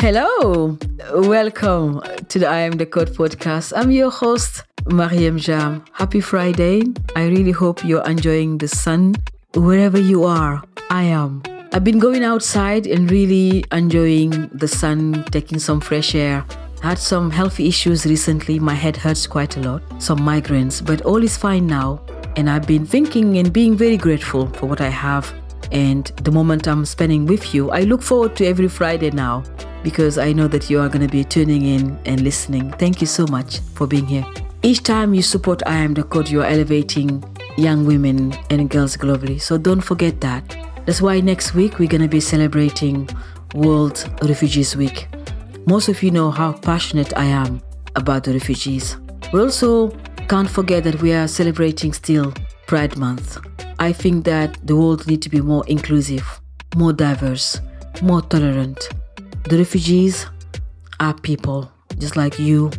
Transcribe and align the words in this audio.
Hello, 0.00 0.78
welcome 1.12 2.00
to 2.28 2.38
the 2.38 2.48
I 2.48 2.60
Am 2.60 2.78
the 2.78 2.86
Code 2.86 3.10
podcast. 3.10 3.74
I'm 3.76 3.90
your 3.90 4.10
host, 4.10 4.62
Mariéme 4.84 5.38
Jamme. 5.38 5.84
Happy 5.92 6.22
Friday. 6.22 6.84
I 7.14 7.26
really 7.26 7.50
hope 7.50 7.84
you're 7.84 8.08
enjoying 8.08 8.56
the 8.56 8.66
sun 8.66 9.16
wherever 9.52 10.00
you 10.00 10.24
are. 10.24 10.62
I 10.88 11.02
am. 11.02 11.42
I've 11.74 11.84
been 11.84 11.98
going 11.98 12.24
outside 12.24 12.86
and 12.86 13.10
really 13.10 13.62
enjoying 13.72 14.48
the 14.54 14.66
sun, 14.66 15.22
taking 15.32 15.58
some 15.58 15.82
fresh 15.82 16.14
air. 16.14 16.46
I 16.82 16.88
had 16.88 16.98
some 16.98 17.30
healthy 17.30 17.68
issues 17.68 18.06
recently. 18.06 18.58
My 18.58 18.72
head 18.72 18.96
hurts 18.96 19.26
quite 19.26 19.58
a 19.58 19.60
lot, 19.60 19.82
some 19.98 20.20
migraines, 20.20 20.82
but 20.82 21.02
all 21.02 21.22
is 21.22 21.36
fine 21.36 21.66
now. 21.66 22.00
And 22.36 22.48
I've 22.48 22.66
been 22.66 22.86
thinking 22.86 23.36
and 23.36 23.52
being 23.52 23.76
very 23.76 23.98
grateful 23.98 24.46
for 24.46 24.64
what 24.64 24.80
I 24.80 24.88
have 24.88 25.30
and 25.72 26.06
the 26.22 26.32
moment 26.32 26.66
I'm 26.66 26.86
spending 26.86 27.26
with 27.26 27.54
you. 27.54 27.70
I 27.70 27.82
look 27.82 28.00
forward 28.00 28.34
to 28.36 28.46
every 28.46 28.68
Friday 28.68 29.10
now 29.10 29.44
because 29.82 30.18
I 30.18 30.32
know 30.32 30.48
that 30.48 30.70
you 30.70 30.80
are 30.80 30.88
going 30.88 31.06
to 31.06 31.10
be 31.10 31.24
tuning 31.24 31.62
in 31.62 31.98
and 32.04 32.20
listening. 32.20 32.72
Thank 32.72 33.00
you 33.00 33.06
so 33.06 33.26
much 33.26 33.60
for 33.74 33.86
being 33.86 34.06
here. 34.06 34.26
Each 34.62 34.82
time 34.82 35.14
you 35.14 35.22
support 35.22 35.62
I 35.66 35.76
Am 35.76 35.94
the 35.94 36.02
Code, 36.02 36.28
you 36.28 36.42
are 36.42 36.46
elevating 36.46 37.24
young 37.56 37.86
women 37.86 38.32
and 38.50 38.68
girls 38.68 38.96
globally. 38.96 39.40
So 39.40 39.56
don't 39.56 39.80
forget 39.80 40.20
that. 40.20 40.56
That's 40.86 41.00
why 41.00 41.20
next 41.20 41.54
week 41.54 41.78
we're 41.78 41.88
going 41.88 42.02
to 42.02 42.08
be 42.08 42.20
celebrating 42.20 43.08
World 43.54 44.04
Refugees 44.22 44.76
Week. 44.76 45.08
Most 45.66 45.88
of 45.88 46.02
you 46.02 46.10
know 46.10 46.30
how 46.30 46.52
passionate 46.52 47.16
I 47.16 47.24
am 47.24 47.62
about 47.96 48.24
the 48.24 48.32
refugees. 48.32 48.96
We 49.32 49.40
also 49.40 49.90
can't 50.28 50.48
forget 50.48 50.84
that 50.84 51.00
we 51.02 51.12
are 51.12 51.28
celebrating 51.28 51.92
still 51.92 52.32
Pride 52.66 52.96
Month. 52.96 53.38
I 53.78 53.92
think 53.92 54.24
that 54.26 54.58
the 54.66 54.76
world 54.76 55.06
needs 55.06 55.24
to 55.24 55.30
be 55.30 55.40
more 55.40 55.64
inclusive, 55.66 56.40
more 56.76 56.92
diverse, 56.92 57.60
more 58.02 58.22
tolerant, 58.22 58.88
the 59.44 59.58
refugees 59.58 60.26
are 61.00 61.14
people 61.14 61.70
just 61.98 62.16
like 62.16 62.38
you 62.38 62.70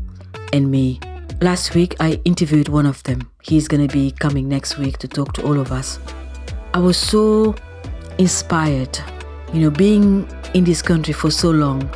and 0.53 0.69
me. 0.69 0.99
Last 1.41 1.73
week, 1.73 1.95
I 1.99 2.21
interviewed 2.23 2.69
one 2.69 2.85
of 2.85 3.01
them. 3.03 3.29
He's 3.41 3.67
going 3.67 3.87
to 3.87 3.91
be 3.91 4.11
coming 4.11 4.47
next 4.47 4.77
week 4.77 4.97
to 4.99 5.07
talk 5.07 5.33
to 5.33 5.43
all 5.43 5.59
of 5.59 5.71
us. 5.71 5.99
I 6.73 6.79
was 6.79 6.97
so 6.97 7.55
inspired, 8.19 8.97
you 9.53 9.61
know, 9.61 9.71
being 9.71 10.27
in 10.53 10.63
this 10.63 10.81
country 10.81 11.13
for 11.13 11.31
so 11.31 11.49
long, 11.49 11.89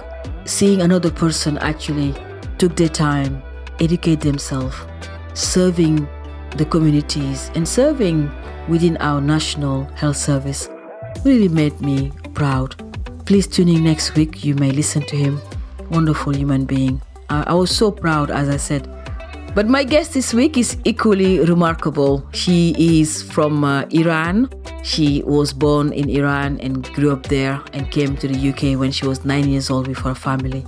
seeing 0.45 0.81
another 0.81 1.11
person 1.11 1.57
actually 1.59 2.15
took 2.57 2.75
their 2.75 2.89
time, 2.89 3.43
educate 3.79 4.21
themselves, 4.21 4.75
serving 5.33 6.07
the 6.57 6.65
communities 6.65 7.51
and 7.55 7.67
serving 7.67 8.31
within 8.67 8.97
our 8.97 9.21
national 9.21 9.83
health 9.95 10.17
service 10.17 10.69
really 11.23 11.49
made 11.49 11.79
me 11.81 12.11
proud. 12.33 12.84
Please 13.25 13.47
tune 13.47 13.69
in 13.69 13.83
next 13.83 14.13
week. 14.13 14.45
You 14.45 14.53
may 14.53 14.69
listen 14.69 15.01
to 15.07 15.15
him. 15.15 15.41
Wonderful 15.89 16.35
human 16.35 16.65
being. 16.65 17.01
I, 17.29 17.43
I 17.47 17.53
was 17.55 17.75
so 17.75 17.89
proud, 17.89 18.29
as 18.29 18.49
I 18.49 18.57
said. 18.57 18.87
But 19.55 19.67
my 19.67 19.83
guest 19.83 20.13
this 20.13 20.31
week 20.31 20.57
is 20.57 20.77
equally 20.85 21.39
remarkable. 21.39 22.23
She 22.33 22.75
is 22.77 23.23
from 23.23 23.63
uh, 23.63 23.85
Iran. 23.89 24.47
She 24.83 25.23
was 25.25 25.53
born 25.53 25.91
in 25.91 26.07
Iran 26.07 26.59
and 26.59 26.83
grew 26.93 27.11
up 27.11 27.23
there 27.23 27.59
and 27.73 27.89
came 27.89 28.15
to 28.17 28.27
the 28.27 28.49
UK 28.49 28.79
when 28.79 28.91
she 28.91 29.07
was 29.07 29.25
nine 29.25 29.49
years 29.49 29.71
old 29.71 29.87
with 29.87 29.97
her 29.99 30.13
family. 30.13 30.63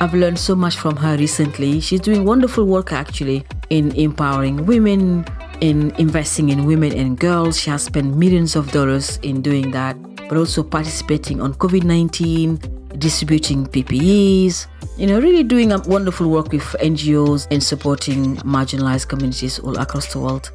I've 0.00 0.14
learned 0.14 0.38
so 0.38 0.54
much 0.54 0.76
from 0.76 0.96
her 0.96 1.18
recently. 1.18 1.80
She's 1.80 2.00
doing 2.00 2.24
wonderful 2.24 2.64
work 2.64 2.94
actually 2.94 3.44
in 3.68 3.92
empowering 3.92 4.64
women, 4.64 5.26
in 5.60 5.90
investing 5.98 6.48
in 6.48 6.64
women 6.64 6.94
and 6.96 7.18
girls. 7.20 7.60
She 7.60 7.68
has 7.68 7.82
spent 7.82 8.16
millions 8.16 8.56
of 8.56 8.72
dollars 8.72 9.18
in 9.18 9.42
doing 9.42 9.70
that 9.72 9.98
but 10.30 10.38
also 10.38 10.62
participating 10.62 11.40
on 11.40 11.52
COVID 11.54 11.82
19, 11.82 12.60
distributing 12.98 13.66
PPEs, 13.66 14.68
you 14.96 15.08
know, 15.08 15.18
really 15.18 15.42
doing 15.42 15.72
a 15.72 15.78
wonderful 15.88 16.30
work 16.30 16.52
with 16.52 16.62
NGOs 16.80 17.48
and 17.50 17.60
supporting 17.60 18.36
marginalized 18.36 19.08
communities 19.08 19.58
all 19.58 19.76
across 19.76 20.12
the 20.12 20.20
world. 20.20 20.52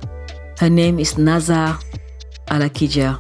Her 0.60 0.70
name 0.70 0.98
is 0.98 1.16
Naza 1.16 1.78
Alakija. 2.48 3.20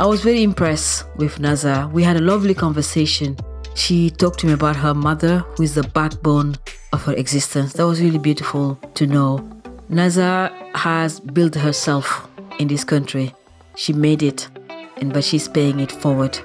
I 0.00 0.06
was 0.06 0.22
very 0.22 0.42
impressed 0.42 1.06
with 1.18 1.38
Naza. 1.38 1.88
We 1.92 2.02
had 2.02 2.16
a 2.16 2.20
lovely 2.20 2.54
conversation. 2.54 3.36
She 3.76 4.10
talked 4.10 4.40
to 4.40 4.46
me 4.48 4.54
about 4.54 4.74
her 4.74 4.94
mother, 4.94 5.38
who 5.54 5.62
is 5.62 5.76
the 5.76 5.84
backbone 5.84 6.56
of 6.92 7.04
her 7.04 7.12
existence. 7.12 7.74
That 7.74 7.86
was 7.86 8.02
really 8.02 8.18
beautiful 8.18 8.74
to 8.94 9.06
know. 9.06 9.38
Naza 9.88 10.50
has 10.74 11.20
built 11.20 11.54
herself 11.54 12.28
in 12.58 12.66
this 12.66 12.82
country. 12.82 13.32
She 13.76 13.92
made 13.92 14.24
it 14.24 14.48
and 15.02 15.12
but 15.12 15.24
she's 15.24 15.48
paying 15.48 15.80
it 15.80 15.90
forward. 15.90 16.38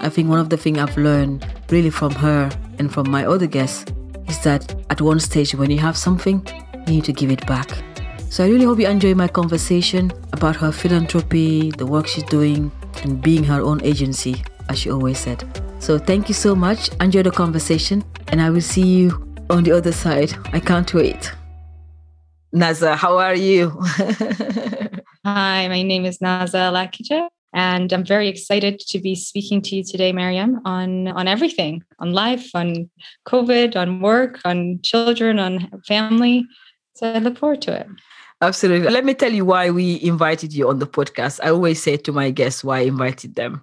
I 0.00 0.08
think 0.08 0.28
one 0.28 0.38
of 0.38 0.48
the 0.48 0.56
things 0.56 0.78
I've 0.78 0.96
learned 0.96 1.44
really 1.70 1.90
from 1.90 2.12
her 2.12 2.48
and 2.78 2.92
from 2.92 3.10
my 3.10 3.26
other 3.26 3.48
guests 3.48 3.92
is 4.28 4.38
that 4.44 4.62
at 4.90 5.00
one 5.00 5.18
stage 5.18 5.56
when 5.56 5.72
you 5.72 5.78
have 5.78 5.96
something, 5.96 6.46
you 6.86 6.92
need 6.94 7.04
to 7.06 7.12
give 7.12 7.32
it 7.32 7.44
back. 7.48 7.68
So 8.30 8.44
I 8.44 8.48
really 8.48 8.64
hope 8.64 8.78
you 8.78 8.86
enjoy 8.86 9.14
my 9.14 9.26
conversation 9.26 10.12
about 10.32 10.54
her 10.54 10.70
philanthropy, 10.70 11.72
the 11.72 11.84
work 11.84 12.06
she's 12.06 12.22
doing, 12.24 12.70
and 13.02 13.20
being 13.20 13.42
her 13.42 13.60
own 13.60 13.82
agency, 13.82 14.44
as 14.68 14.78
she 14.78 14.88
always 14.88 15.18
said. 15.18 15.42
So 15.80 15.98
thank 15.98 16.28
you 16.28 16.34
so 16.34 16.54
much. 16.54 16.90
Enjoy 17.00 17.24
the 17.24 17.32
conversation, 17.32 18.04
and 18.28 18.40
I 18.40 18.50
will 18.50 18.60
see 18.60 18.86
you 18.86 19.36
on 19.50 19.64
the 19.64 19.72
other 19.72 19.92
side. 19.92 20.32
I 20.52 20.60
can't 20.60 20.92
wait. 20.94 21.32
Naza, 22.54 22.94
how 22.94 23.18
are 23.18 23.34
you? 23.34 23.70
Hi, 25.24 25.66
my 25.66 25.82
name 25.82 26.04
is 26.04 26.18
Naza 26.18 26.70
Alakija. 26.70 27.28
And 27.54 27.92
I'm 27.92 28.04
very 28.04 28.28
excited 28.28 28.80
to 28.80 28.98
be 28.98 29.14
speaking 29.14 29.62
to 29.62 29.76
you 29.76 29.84
today, 29.84 30.12
Mariéme, 30.12 30.60
on, 30.64 31.08
on 31.08 31.26
everything 31.26 31.82
on 31.98 32.12
life, 32.12 32.50
on 32.54 32.90
COVID, 33.26 33.76
on 33.76 34.00
work, 34.00 34.40
on 34.44 34.80
children, 34.82 35.38
on 35.38 35.70
family. 35.86 36.44
So 36.94 37.12
I 37.12 37.18
look 37.18 37.38
forward 37.38 37.62
to 37.62 37.72
it. 37.80 37.86
Absolutely. 38.42 38.90
Let 38.90 39.04
me 39.04 39.14
tell 39.14 39.32
you 39.32 39.46
why 39.46 39.70
we 39.70 40.02
invited 40.02 40.52
you 40.52 40.68
on 40.68 40.78
the 40.78 40.86
podcast. 40.86 41.40
I 41.42 41.48
always 41.48 41.82
say 41.82 41.96
to 41.96 42.12
my 42.12 42.30
guests 42.30 42.62
why 42.62 42.80
I 42.80 42.82
invited 42.82 43.34
them. 43.34 43.62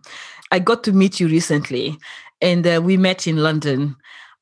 I 0.52 0.60
got 0.60 0.84
to 0.86 0.92
meet 0.92 1.20
you 1.20 1.28
recently 1.28 1.98
and 2.42 2.66
uh, 2.68 2.82
we 2.84 2.98
met 2.98 3.28
in 3.28 3.38
London. 3.38 3.96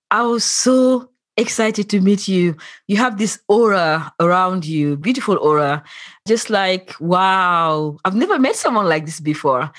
I 0.10 0.24
was 0.24 0.44
so 0.44 1.11
excited 1.38 1.90
to 1.90 2.02
meet 2.02 2.28
you. 2.28 2.56
You 2.88 2.98
have 2.98 3.18
this 3.18 3.40
aura 3.48 4.14
around 4.20 4.66
you, 4.66 4.98
beautiful 4.98 5.38
aura. 5.38 5.84
Just 6.28 6.50
like, 6.50 6.94
wow, 7.00 7.98
I've 8.06 8.16
never 8.16 8.38
met 8.38 8.56
someone 8.56 8.88
like 8.88 9.06
this 9.06 9.20
before. 9.20 9.72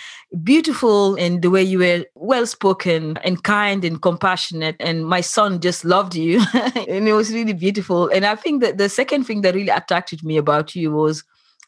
Beautiful 0.42 1.14
in 1.14 1.41
the 1.41 1.50
way 1.50 1.62
you 1.62 1.78
were 1.78 2.04
well 2.14 2.46
spoken 2.46 3.16
and 3.18 3.42
kind 3.44 3.84
and 3.84 4.00
compassionate. 4.02 4.76
And 4.80 5.06
my 5.06 5.20
son 5.20 5.60
just 5.60 5.84
loved 5.84 6.14
you. 6.14 6.41
and 6.54 7.08
it 7.08 7.12
was 7.12 7.32
really 7.32 7.52
beautiful. 7.52 8.08
And 8.08 8.24
I 8.24 8.34
think 8.34 8.62
that 8.62 8.78
the 8.78 8.88
second 8.88 9.24
thing 9.24 9.42
that 9.42 9.54
really 9.54 9.68
attracted 9.68 10.24
me 10.24 10.36
about 10.36 10.74
you 10.74 10.91
was 10.91 11.22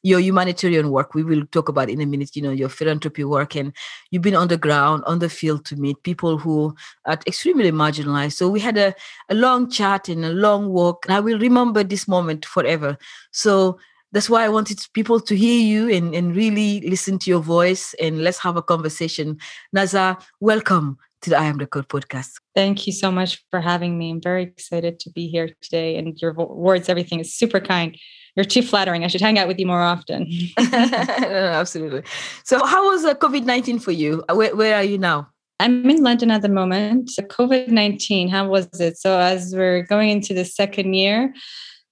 your 0.05 0.21
humanitarian 0.21 0.91
work 0.91 1.15
we 1.15 1.25
will 1.25 1.45
talk 1.47 1.69
about 1.69 1.89
in 1.89 2.01
a 2.01 2.07
minute 2.07 2.37
you 2.37 2.43
know 2.43 2.51
your 2.51 2.69
philanthropy 2.69 3.25
work 3.25 3.57
and 3.57 3.73
you've 4.11 4.23
been 4.23 4.37
on 4.37 4.49
the 4.49 4.59
ground 4.59 5.03
on 5.07 5.19
the 5.19 5.31
field 5.31 5.65
to 5.65 5.77
meet 5.77 6.01
people 6.05 6.39
who 6.39 6.75
are 7.07 7.19
extremely 7.27 7.73
marginalized. 7.73 8.35
So 8.35 8.49
we 8.49 8.61
had 8.61 8.77
a, 8.77 8.95
a 9.29 9.35
long 9.35 9.71
chat 9.71 10.09
and 10.09 10.25
a 10.25 10.33
long 10.33 10.69
walk 10.69 11.07
and 11.07 11.15
i 11.15 11.21
will 11.21 11.39
remember 11.39 11.83
this 11.83 12.07
moment 12.07 12.45
forever. 12.45 12.97
So 13.33 13.79
that's 14.13 14.31
why 14.31 14.45
I 14.45 14.49
wanted 14.49 14.79
people 14.93 15.19
to 15.19 15.35
hear 15.35 15.61
you 15.61 15.91
and, 15.91 16.15
and 16.15 16.37
really 16.37 16.81
listen 16.83 17.19
to 17.19 17.31
your 17.31 17.41
voice 17.41 17.95
and 18.01 18.23
let's 18.23 18.39
have 18.39 18.57
a 18.57 18.63
conversation. 18.63 19.39
Naza, 19.75 20.23
welcome 20.39 20.99
to 21.25 21.31
the 21.31 21.39
I 21.39 21.45
Am 21.47 21.59
the 21.59 21.67
Code 21.67 21.89
podcast. 21.89 22.33
Thank 22.55 22.87
you 22.87 22.93
so 22.93 23.11
much 23.11 23.43
for 23.51 23.61
having 23.61 23.99
me. 23.99 24.11
I'm 24.11 24.21
very 24.21 24.43
excited 24.43 25.01
to 25.01 25.11
be 25.11 25.27
here 25.27 25.51
today 25.61 25.97
and 25.97 26.21
your 26.21 26.33
words, 26.33 26.89
everything 26.89 27.21
is 27.21 27.35
super 27.35 27.61
kind 27.61 27.99
you're 28.37 28.45
too 28.45 28.63
flattering. 28.63 29.05
I 29.05 29.07
should 29.07 29.21
hang 29.21 29.39
out 29.39 29.49
with 29.49 29.59
you 29.59 29.67
more 29.67 29.83
often. 29.83 30.29
Absolutely. 30.59 32.03
So, 32.45 32.65
how 32.65 32.91
was 32.91 33.05
uh, 33.05 33.15
COVID 33.15 33.45
19 33.45 33.79
for 33.79 33.93
you? 33.93 34.25
Uh, 34.29 34.35
where, 34.35 34.55
where 34.57 34.77
are 34.77 34.83
you 34.83 34.99
now? 34.99 35.29
I'm 35.61 35.89
in 35.89 36.03
London 36.03 36.33
at 36.33 36.43
the 36.43 36.49
moment. 36.49 37.11
So 37.11 37.23
COVID 37.23 37.69
19, 37.69 38.29
how 38.29 38.49
was 38.49 38.69
it? 38.81 38.99
So, 38.99 39.19
as 39.19 39.55
we're 39.55 39.83
going 39.83 40.11
into 40.11 40.35
the 40.35 40.45
second 40.45 40.95
year, 40.95 41.33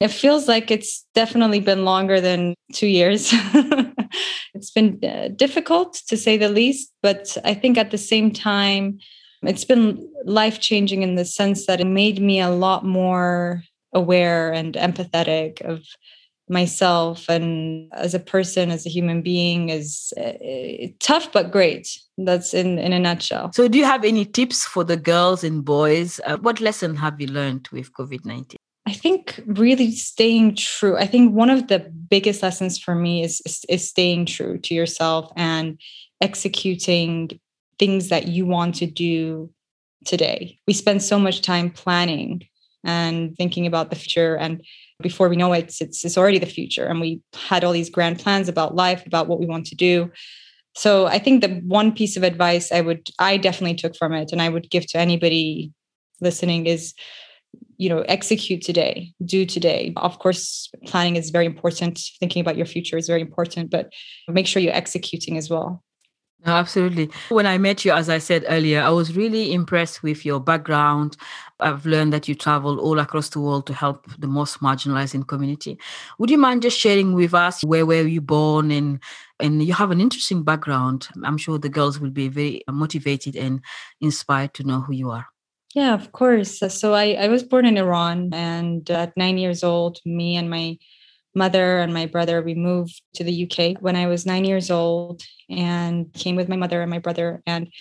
it 0.00 0.08
feels 0.08 0.48
like 0.48 0.70
it's 0.70 1.06
definitely 1.14 1.60
been 1.60 1.84
longer 1.84 2.20
than 2.20 2.54
two 2.72 2.88
years. 2.88 3.28
it's 4.54 4.72
been 4.72 4.98
uh, 5.04 5.28
difficult 5.36 5.94
to 6.08 6.16
say 6.16 6.36
the 6.36 6.48
least, 6.48 6.92
but 7.02 7.36
I 7.44 7.54
think 7.54 7.78
at 7.78 7.92
the 7.92 7.98
same 7.98 8.32
time, 8.32 8.98
it's 9.42 9.64
been 9.64 10.08
life 10.24 10.60
changing 10.60 11.02
in 11.02 11.14
the 11.14 11.24
sense 11.24 11.66
that 11.66 11.80
it 11.80 11.86
made 11.86 12.20
me 12.20 12.40
a 12.40 12.50
lot 12.50 12.84
more 12.84 13.62
aware 13.92 14.52
and 14.52 14.74
empathetic 14.74 15.60
of 15.62 15.82
myself 16.48 17.28
and 17.28 17.90
as 17.92 18.14
a 18.14 18.20
person 18.20 18.70
as 18.70 18.84
a 18.84 18.90
human 18.90 19.22
being 19.22 19.68
is 19.68 20.12
uh, 20.18 20.32
tough 21.00 21.32
but 21.32 21.50
great. 21.50 21.98
That's 22.18 22.52
in 22.52 22.78
in 22.78 22.92
a 22.92 22.98
nutshell. 22.98 23.52
So 23.52 23.68
do 23.68 23.78
you 23.78 23.84
have 23.84 24.04
any 24.04 24.24
tips 24.24 24.64
for 24.64 24.84
the 24.84 24.96
girls 24.96 25.44
and 25.44 25.64
boys? 25.64 26.20
Uh, 26.26 26.36
what 26.38 26.60
lesson 26.60 26.96
have 26.96 27.20
you 27.20 27.26
learned 27.26 27.68
with 27.72 27.92
covid-19 27.92 28.56
i 28.86 28.92
think 28.92 29.40
really 29.46 29.90
staying 29.92 30.54
true 30.56 30.96
i 30.96 31.06
think 31.06 31.34
one 31.34 31.50
of 31.50 31.68
the 31.68 31.78
biggest 32.10 32.42
lessons 32.42 32.78
for 32.78 32.94
me 32.94 33.22
is, 33.22 33.40
is, 33.46 33.64
is 33.68 33.88
staying 33.88 34.26
true 34.26 34.58
to 34.58 34.74
yourself 34.74 35.30
and 35.36 35.80
executing 36.20 37.30
things 37.78 38.08
that 38.08 38.28
you 38.28 38.46
want 38.46 38.76
to 38.76 38.86
do 38.86 39.50
today. 40.04 40.58
We 40.66 40.72
spend 40.72 41.02
so 41.02 41.18
much 41.18 41.42
time 41.42 41.70
planning 41.70 42.42
and 42.84 43.36
thinking 43.36 43.66
about 43.66 43.90
the 43.90 43.96
future 43.96 44.36
and 44.36 44.62
before 45.00 45.28
we 45.28 45.36
know 45.36 45.52
it 45.52 45.64
it's, 45.64 45.80
it's, 45.80 46.04
it's 46.04 46.18
already 46.18 46.38
the 46.38 46.46
future 46.46 46.86
and 46.86 47.00
we 47.00 47.20
had 47.34 47.64
all 47.64 47.72
these 47.72 47.90
grand 47.90 48.18
plans 48.18 48.48
about 48.48 48.74
life 48.74 49.06
about 49.06 49.28
what 49.28 49.40
we 49.40 49.46
want 49.46 49.66
to 49.66 49.74
do. 49.74 50.10
So 50.74 51.06
i 51.06 51.18
think 51.18 51.42
the 51.42 51.60
one 51.66 51.92
piece 51.92 52.16
of 52.16 52.22
advice 52.22 52.72
i 52.72 52.80
would 52.80 53.08
i 53.18 53.36
definitely 53.36 53.76
took 53.76 53.94
from 53.96 54.12
it 54.14 54.32
and 54.32 54.40
i 54.42 54.48
would 54.48 54.70
give 54.70 54.86
to 54.88 54.98
anybody 54.98 55.70
listening 56.20 56.66
is 56.66 56.94
you 57.76 57.88
know 57.88 58.00
execute 58.02 58.62
today 58.62 59.12
do 59.24 59.44
today. 59.44 59.92
Of 59.96 60.18
course 60.18 60.70
planning 60.86 61.16
is 61.16 61.30
very 61.30 61.46
important. 61.46 62.00
Thinking 62.20 62.40
about 62.40 62.56
your 62.56 62.66
future 62.66 62.96
is 62.96 63.06
very 63.06 63.20
important 63.20 63.70
but 63.70 63.92
make 64.28 64.46
sure 64.46 64.62
you're 64.62 64.74
executing 64.74 65.36
as 65.36 65.50
well 65.50 65.82
no, 66.44 66.52
absolutely. 66.52 67.10
When 67.28 67.46
I 67.46 67.58
met 67.58 67.84
you, 67.84 67.92
as 67.92 68.08
I 68.08 68.18
said 68.18 68.44
earlier, 68.48 68.82
I 68.82 68.90
was 68.90 69.16
really 69.16 69.52
impressed 69.52 70.02
with 70.02 70.24
your 70.24 70.40
background. 70.40 71.16
I've 71.60 71.86
learned 71.86 72.12
that 72.12 72.26
you 72.26 72.34
travel 72.34 72.80
all 72.80 72.98
across 72.98 73.28
the 73.28 73.40
world 73.40 73.66
to 73.68 73.74
help 73.74 74.06
the 74.18 74.26
most 74.26 74.60
marginalized 74.60 75.14
in 75.14 75.22
community. 75.22 75.78
Would 76.18 76.30
you 76.30 76.38
mind 76.38 76.62
just 76.62 76.78
sharing 76.78 77.14
with 77.14 77.32
us 77.32 77.62
where 77.62 77.86
were 77.86 78.02
you 78.02 78.20
born 78.20 78.70
and 78.70 78.98
and 79.42 79.62
you 79.62 79.74
have 79.74 79.90
an 79.90 80.00
interesting 80.00 80.44
background. 80.44 81.08
I'm 81.24 81.36
sure 81.36 81.58
the 81.58 81.68
girls 81.68 81.98
will 81.98 82.10
be 82.10 82.28
very 82.28 82.62
motivated 82.70 83.34
and 83.34 83.60
inspired 84.00 84.54
to 84.54 84.62
know 84.62 84.80
who 84.80 84.92
you 84.94 85.10
are. 85.10 85.26
Yeah, 85.74 85.94
of 85.94 86.12
course. 86.12 86.60
So 86.68 86.94
I, 86.94 87.12
I 87.12 87.28
was 87.28 87.42
born 87.42 87.66
in 87.66 87.76
Iran 87.76 88.30
and 88.32 88.88
at 88.90 89.16
nine 89.16 89.38
years 89.38 89.64
old, 89.64 90.00
me 90.04 90.36
and 90.36 90.48
my 90.48 90.78
mother 91.34 91.78
and 91.78 91.94
my 91.94 92.06
brother, 92.06 92.42
we 92.42 92.54
moved 92.54 93.00
to 93.14 93.24
the 93.24 93.50
UK 93.50 93.80
when 93.80 93.96
I 93.96 94.06
was 94.06 94.26
nine 94.26 94.44
years 94.44 94.70
old 94.70 95.22
and 95.48 96.12
came 96.12 96.36
with 96.36 96.48
my 96.48 96.56
mother 96.56 96.82
and 96.82 96.90
my 96.90 96.98
brother. 96.98 97.42
And 97.46 97.72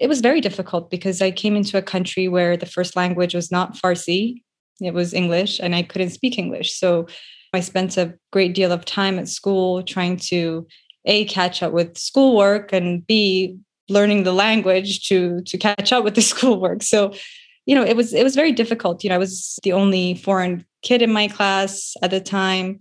it 0.00 0.08
was 0.08 0.20
very 0.20 0.40
difficult 0.40 0.90
because 0.90 1.22
I 1.22 1.30
came 1.30 1.56
into 1.56 1.78
a 1.78 1.82
country 1.82 2.28
where 2.28 2.56
the 2.56 2.66
first 2.66 2.96
language 2.96 3.34
was 3.34 3.52
not 3.52 3.76
Farsi, 3.76 4.42
it 4.80 4.92
was 4.92 5.14
English, 5.14 5.60
and 5.60 5.74
I 5.74 5.82
couldn't 5.82 6.10
speak 6.10 6.38
English. 6.38 6.78
So 6.78 7.06
I 7.52 7.60
spent 7.60 7.96
a 7.96 8.14
great 8.32 8.54
deal 8.54 8.72
of 8.72 8.84
time 8.84 9.18
at 9.18 9.28
school 9.28 9.82
trying 9.82 10.16
to 10.30 10.66
A, 11.04 11.26
catch 11.26 11.62
up 11.62 11.72
with 11.72 11.96
schoolwork 11.96 12.72
and 12.72 13.06
B, 13.06 13.56
learning 13.88 14.24
the 14.24 14.32
language 14.32 15.06
to 15.08 15.42
to 15.42 15.58
catch 15.58 15.92
up 15.92 16.02
with 16.02 16.16
the 16.16 16.22
schoolwork. 16.32 16.82
So 16.82 17.12
you 17.66 17.74
know 17.74 17.84
it 17.84 17.96
was 17.96 18.12
it 18.12 18.24
was 18.24 18.34
very 18.34 18.52
difficult 18.52 19.02
you 19.02 19.08
know 19.08 19.14
i 19.14 19.18
was 19.18 19.58
the 19.62 19.72
only 19.72 20.14
foreign 20.14 20.64
kid 20.82 21.02
in 21.02 21.12
my 21.12 21.28
class 21.28 21.94
at 22.02 22.10
the 22.10 22.20
time 22.20 22.78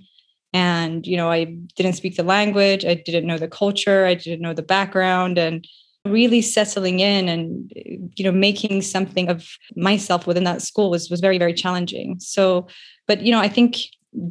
and 0.54 1.06
you 1.08 1.18
know 1.18 1.32
i 1.32 1.46
didn't 1.76 1.94
speak 1.94 2.16
the 2.16 2.24
language 2.24 2.86
i 2.86 2.94
didn't 2.94 3.26
know 3.26 3.38
the 3.38 3.48
culture 3.48 4.06
i 4.06 4.14
didn't 4.14 4.42
know 4.42 4.54
the 4.54 4.62
background 4.62 5.38
and 5.38 5.68
really 6.06 6.42
settling 6.42 7.00
in 7.00 7.30
and 7.30 7.72
you 8.16 8.26
know 8.26 8.32
making 8.32 8.82
something 8.82 9.30
of 9.30 9.48
myself 9.76 10.28
within 10.28 10.44
that 10.44 10.62
school 10.62 10.90
was 10.90 11.10
was 11.10 11.22
very 11.22 11.38
very 11.38 11.54
challenging. 11.54 12.20
So 12.20 12.68
but 13.08 13.22
you 13.22 13.32
know 13.32 13.40
i 13.40 13.48
think 13.48 13.78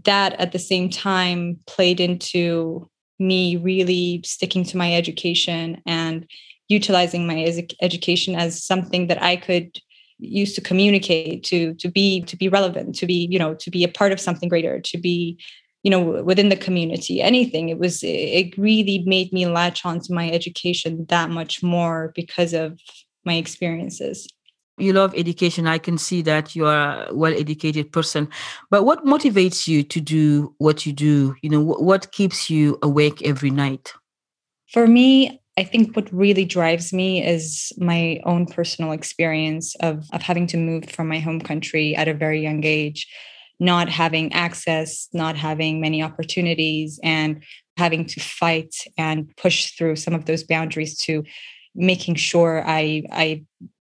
that 0.04 0.34
at 0.34 0.52
the 0.52 0.58
same 0.58 0.90
time 0.90 1.58
played 1.66 1.98
into 1.98 2.88
me 3.18 3.56
really 3.56 4.20
sticking 4.24 4.64
to 4.64 4.76
my 4.76 4.94
education 4.94 5.80
and 5.86 6.26
utilizing 6.68 7.26
my 7.26 7.44
education 7.80 8.34
as 8.34 8.62
something 8.62 9.06
that 9.06 9.22
i 9.22 9.34
could 9.34 9.78
use 10.18 10.54
to 10.54 10.60
communicate 10.60 11.42
to 11.42 11.74
to 11.74 11.88
be 11.88 12.22
to 12.22 12.36
be 12.36 12.48
relevant 12.48 12.94
to 12.94 13.06
be 13.06 13.26
you 13.30 13.38
know 13.38 13.54
to 13.54 13.70
be 13.70 13.82
a 13.82 13.88
part 13.88 14.12
of 14.12 14.20
something 14.20 14.48
greater 14.48 14.78
to 14.78 14.98
be 14.98 15.38
you 15.82 15.90
know 15.90 16.22
within 16.22 16.48
the 16.48 16.56
community 16.56 17.20
anything 17.20 17.68
it 17.68 17.78
was 17.78 18.00
it 18.02 18.56
really 18.56 19.02
made 19.06 19.32
me 19.32 19.46
latch 19.46 19.84
on 19.84 20.00
to 20.00 20.12
my 20.12 20.30
education 20.30 21.04
that 21.08 21.30
much 21.30 21.62
more 21.62 22.12
because 22.14 22.52
of 22.52 22.78
my 23.24 23.34
experiences. 23.34 24.28
You 24.78 24.94
love 24.94 25.14
education. 25.14 25.66
I 25.66 25.78
can 25.78 25.98
see 25.98 26.22
that 26.22 26.56
you 26.56 26.66
are 26.66 27.06
a 27.06 27.14
well 27.14 27.32
educated 27.32 27.92
person. 27.92 28.28
But 28.70 28.84
what 28.84 29.04
motivates 29.04 29.68
you 29.68 29.82
to 29.84 30.00
do 30.00 30.54
what 30.58 30.86
you 30.86 30.92
do? 30.92 31.36
You 31.42 31.50
know 31.50 31.60
what 31.60 32.12
keeps 32.12 32.50
you 32.50 32.78
awake 32.82 33.22
every 33.22 33.50
night? 33.50 33.92
For 34.72 34.86
me 34.86 35.38
I 35.58 35.64
think 35.64 35.94
what 35.94 36.10
really 36.10 36.46
drives 36.46 36.94
me 36.94 37.22
is 37.22 37.72
my 37.76 38.20
own 38.24 38.46
personal 38.46 38.92
experience 38.92 39.74
of, 39.80 40.06
of 40.10 40.22
having 40.22 40.46
to 40.46 40.56
move 40.56 40.88
from 40.88 41.08
my 41.08 41.18
home 41.18 41.42
country 41.42 41.94
at 41.94 42.08
a 42.08 42.14
very 42.14 42.40
young 42.40 42.64
age 42.64 43.06
not 43.62 43.88
having 43.88 44.32
access, 44.32 45.08
not 45.12 45.36
having 45.36 45.80
many 45.80 46.02
opportunities, 46.02 46.98
and 47.04 47.44
having 47.76 48.04
to 48.04 48.18
fight 48.18 48.74
and 48.98 49.34
push 49.36 49.70
through 49.76 49.94
some 49.94 50.14
of 50.14 50.24
those 50.24 50.42
boundaries 50.42 50.96
to 50.96 51.22
making 51.74 52.16
sure 52.16 52.64
I 52.66 53.04
I 53.12 53.44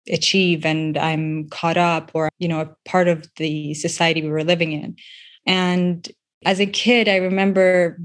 achieve 0.09 0.65
and 0.65 0.97
I'm 0.97 1.49
caught 1.49 1.77
up 1.77 2.13
or 2.15 2.29
you 2.39 2.47
know 2.47 2.61
a 2.61 2.89
part 2.89 3.09
of 3.09 3.29
the 3.37 3.75
society 3.75 4.23
we 4.23 4.31
were 4.31 4.45
living 4.45 4.71
in. 4.73 4.97
And 5.45 6.09
as 6.45 6.61
a 6.61 6.67
kid, 6.67 7.09
I 7.09 7.17
remember 7.17 7.99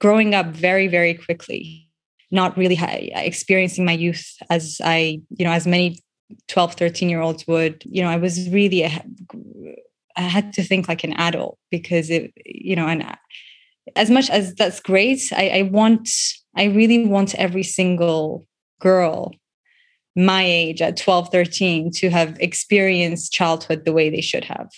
growing 0.00 0.36
up 0.36 0.46
very 0.46 0.86
very 0.86 1.14
quickly, 1.14 1.88
not 2.30 2.56
really 2.56 2.78
experiencing 2.80 3.84
my 3.84 3.92
youth 3.92 4.36
as 4.50 4.80
I 4.84 5.20
you 5.36 5.44
know 5.44 5.52
as 5.52 5.66
many 5.66 5.98
12 6.46 6.74
13 6.74 7.08
year 7.08 7.22
olds 7.22 7.46
would 7.46 7.82
you 7.86 8.02
know 8.02 8.08
i 8.10 8.16
was 8.16 8.50
really 8.50 8.82
a, 8.82 9.02
I 10.18 10.22
had 10.22 10.52
to 10.54 10.62
think 10.62 10.88
like 10.88 11.04
an 11.04 11.14
adult 11.14 11.58
because 11.70 12.10
it, 12.10 12.32
you 12.44 12.76
know, 12.76 12.86
and 12.86 13.16
as 13.96 14.10
much 14.10 14.28
as 14.28 14.54
that's 14.54 14.80
great, 14.80 15.22
I, 15.34 15.48
I 15.48 15.62
want, 15.62 16.08
I 16.56 16.64
really 16.64 17.06
want 17.06 17.34
every 17.36 17.62
single 17.62 18.46
girl 18.80 19.32
my 20.16 20.42
age 20.42 20.82
at 20.82 20.96
12, 20.96 21.28
13 21.30 21.92
to 21.92 22.10
have 22.10 22.36
experienced 22.40 23.32
childhood 23.32 23.84
the 23.84 23.92
way 23.92 24.10
they 24.10 24.20
should 24.20 24.44
have, 24.44 24.68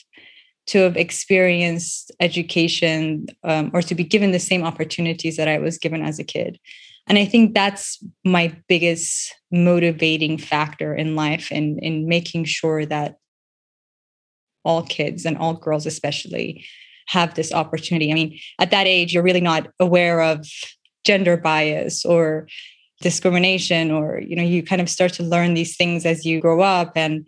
to 0.67 0.81
have 0.81 0.99
experienced 0.99 2.13
education 2.21 3.27
um, 3.43 3.71
or 3.73 3.81
to 3.81 3.95
be 3.95 4.05
given 4.05 4.33
the 4.33 4.39
same 4.39 4.63
opportunities 4.63 5.39
that 5.39 5.49
I 5.49 5.59
was 5.59 5.79
given 5.79 6.03
as 6.03 6.19
a 6.19 6.25
kid. 6.25 6.59
And 7.07 7.17
I 7.17 7.25
think 7.25 7.55
that's 7.55 8.05
my 8.25 8.55
biggest 8.69 9.35
motivating 9.51 10.37
factor 10.37 10.95
in 10.95 11.17
life 11.17 11.49
and 11.51 11.79
in, 11.79 12.03
in 12.03 12.09
making 12.09 12.45
sure 12.45 12.85
that 12.85 13.17
all 14.65 14.83
kids 14.83 15.25
and 15.25 15.37
all 15.39 15.55
girls 15.55 15.87
especially 15.87 16.65
have 17.09 17.35
this 17.35 17.53
opportunity. 17.53 18.11
I 18.11 18.15
mean 18.15 18.39
at 18.59 18.71
that 18.71 18.87
age 18.87 19.13
you're 19.13 19.23
really 19.23 19.41
not 19.41 19.69
aware 19.79 20.21
of 20.21 20.47
gender 21.05 21.37
bias 21.37 22.05
or 22.05 22.47
discrimination 23.01 23.91
or 23.91 24.21
you 24.21 24.37
know 24.37 24.43
you 24.43 24.63
kind 24.63 24.81
of 24.81 24.89
start 24.89 25.13
to 25.15 25.23
learn 25.23 25.55
these 25.55 25.77
things 25.77 26.05
as 26.05 26.25
you 26.27 26.41
grow 26.41 26.61
up 26.61 26.93
and 26.97 27.27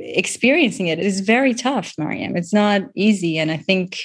experiencing 0.00 0.86
it. 0.88 0.98
Is 0.98 1.20
very 1.20 1.54
tough 1.54 1.94
mariam. 1.98 2.36
It's 2.36 2.52
not 2.52 2.82
easy. 2.94 3.38
And 3.38 3.50
i 3.50 3.56
think 3.56 3.98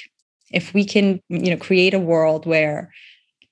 if 0.50 0.74
we 0.74 0.84
can 0.84 1.20
you 1.28 1.50
know 1.50 1.56
create 1.56 1.94
a 1.94 1.98
world 1.98 2.46
where 2.46 2.90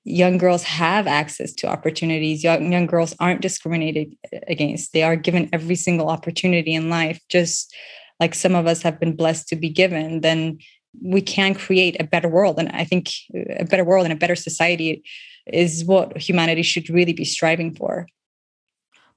young 0.03 0.37
girls 0.37 0.63
have 0.63 1.07
access 1.07 1.53
to 1.53 1.67
opportunities 1.67 2.43
young, 2.43 2.71
young 2.71 2.87
girls 2.87 3.15
aren't 3.19 3.41
discriminated 3.41 4.15
against. 4.47 4.93
They 4.93 5.03
are 5.03 5.15
given 5.15 5.49
every 5.53 5.75
single 5.75 6.09
opportunity 6.09 6.73
in 6.73 6.89
life 6.89 7.19
just 7.29 7.73
like 8.19 8.35
some 8.35 8.55
of 8.55 8.67
us 8.67 8.81
have 8.81 8.99
been 8.99 9.15
blessed 9.15 9.47
to 9.49 9.55
be 9.55 9.69
given, 9.69 10.21
then 10.21 10.59
we 11.01 11.21
can 11.21 11.53
create 11.53 11.95
a 11.99 12.03
better 12.03 12.27
world. 12.27 12.59
And 12.59 12.69
I 12.69 12.83
think 12.83 13.09
a 13.57 13.65
better 13.65 13.83
world 13.83 14.05
and 14.05 14.13
a 14.13 14.17
better 14.17 14.35
society 14.35 15.03
is 15.45 15.85
what 15.85 16.17
humanity 16.17 16.63
should 16.63 16.89
really 16.89 17.13
be 17.13 17.25
striving 17.25 17.73
for. 17.75 18.07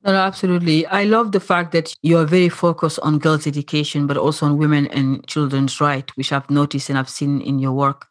No, 0.04 0.12
no, 0.12 0.18
absolutely. 0.18 0.84
I 0.86 1.04
love 1.04 1.30
the 1.30 1.40
fact 1.40 1.70
that 1.72 1.94
you 2.02 2.18
are 2.18 2.24
very 2.24 2.48
focused 2.48 2.98
on 3.02 3.20
girls' 3.20 3.46
education, 3.46 4.08
but 4.08 4.16
also 4.16 4.46
on 4.46 4.58
women 4.58 4.88
and 4.88 5.24
children's 5.28 5.80
rights, 5.80 6.16
which 6.16 6.32
I've 6.32 6.50
noticed 6.50 6.88
and 6.88 6.98
I've 6.98 7.08
seen 7.08 7.40
in 7.40 7.60
your 7.60 7.72
work. 7.72 8.08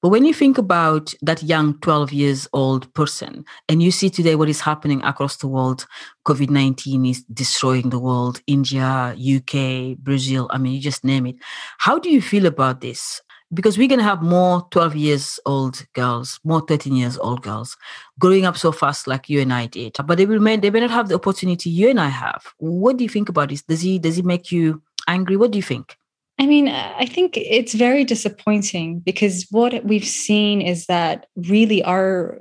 But 0.00 0.10
when 0.10 0.24
you 0.24 0.32
think 0.32 0.58
about 0.58 1.12
that 1.22 1.42
young 1.42 1.76
12 1.80 2.12
years 2.12 2.48
old 2.52 2.92
person 2.94 3.44
and 3.68 3.82
you 3.82 3.90
see 3.90 4.08
today 4.08 4.36
what 4.36 4.48
is 4.48 4.60
happening 4.60 5.02
across 5.02 5.36
the 5.38 5.48
world, 5.48 5.86
COVID 6.24 6.50
19 6.50 7.04
is 7.04 7.24
destroying 7.24 7.90
the 7.90 7.98
world, 7.98 8.40
India, 8.46 9.16
UK, 9.18 9.98
Brazil, 9.98 10.48
I 10.52 10.58
mean, 10.58 10.74
you 10.74 10.80
just 10.80 11.02
name 11.02 11.26
it. 11.26 11.36
How 11.78 11.98
do 11.98 12.10
you 12.10 12.22
feel 12.22 12.46
about 12.46 12.80
this? 12.80 13.20
Because 13.52 13.76
we're 13.76 13.88
going 13.88 13.98
to 13.98 14.04
have 14.04 14.22
more 14.22 14.68
12 14.70 14.94
years 14.94 15.40
old 15.46 15.84
girls, 15.94 16.38
more 16.44 16.60
13 16.60 16.94
years 16.94 17.18
old 17.18 17.42
girls 17.42 17.76
growing 18.20 18.44
up 18.44 18.56
so 18.56 18.70
fast 18.70 19.08
like 19.08 19.28
you 19.28 19.40
and 19.40 19.52
I 19.52 19.66
did. 19.66 19.96
But 20.04 20.18
they 20.18 20.26
will 20.26 20.38
may, 20.38 20.58
they 20.58 20.70
may 20.70 20.80
not 20.80 20.90
have 20.90 21.08
the 21.08 21.16
opportunity 21.16 21.70
you 21.70 21.88
and 21.88 21.98
I 21.98 22.08
have. 22.08 22.44
What 22.58 22.98
do 22.98 23.04
you 23.04 23.10
think 23.10 23.28
about 23.28 23.48
this? 23.48 23.62
Does 23.62 23.80
he 23.80 23.98
does 23.98 24.18
it 24.18 24.24
make 24.24 24.52
you 24.52 24.80
angry? 25.08 25.36
What 25.36 25.50
do 25.50 25.58
you 25.58 25.62
think? 25.62 25.96
I 26.38 26.46
mean, 26.46 26.68
I 26.68 27.04
think 27.04 27.36
it's 27.36 27.74
very 27.74 28.04
disappointing 28.04 29.00
because 29.00 29.46
what 29.50 29.84
we've 29.84 30.06
seen 30.06 30.60
is 30.60 30.86
that 30.86 31.26
really 31.36 31.82
our 31.82 32.40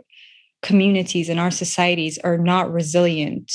communities 0.62 1.30
and 1.30 1.40
our 1.40 1.52
societies 1.52 2.20
are 2.20 2.38
not 2.38 2.72
resilient 2.72 3.52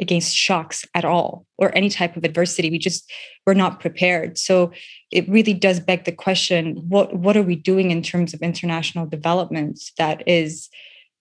against 0.00 0.34
shocks 0.34 0.84
at 0.94 1.04
all 1.04 1.46
or 1.56 1.74
any 1.76 1.88
type 1.88 2.16
of 2.16 2.24
adversity. 2.24 2.70
We 2.70 2.78
just 2.78 3.10
we're 3.46 3.54
not 3.54 3.80
prepared. 3.80 4.38
So 4.38 4.72
it 5.10 5.28
really 5.28 5.54
does 5.54 5.80
beg 5.80 6.04
the 6.04 6.12
question 6.12 6.76
what 6.88 7.14
what 7.16 7.36
are 7.36 7.42
we 7.42 7.56
doing 7.56 7.90
in 7.90 8.02
terms 8.02 8.34
of 8.34 8.40
international 8.40 9.06
development 9.06 9.80
that 9.98 10.22
is 10.28 10.68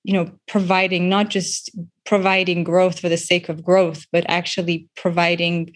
you 0.04 0.14
know 0.14 0.30
providing 0.48 1.10
not 1.10 1.30
just 1.30 1.70
providing 2.06 2.64
growth 2.64 3.00
for 3.00 3.10
the 3.10 3.18
sake 3.18 3.50
of 3.50 3.64
growth 3.64 4.06
but 4.12 4.24
actually 4.28 4.88
providing 4.96 5.74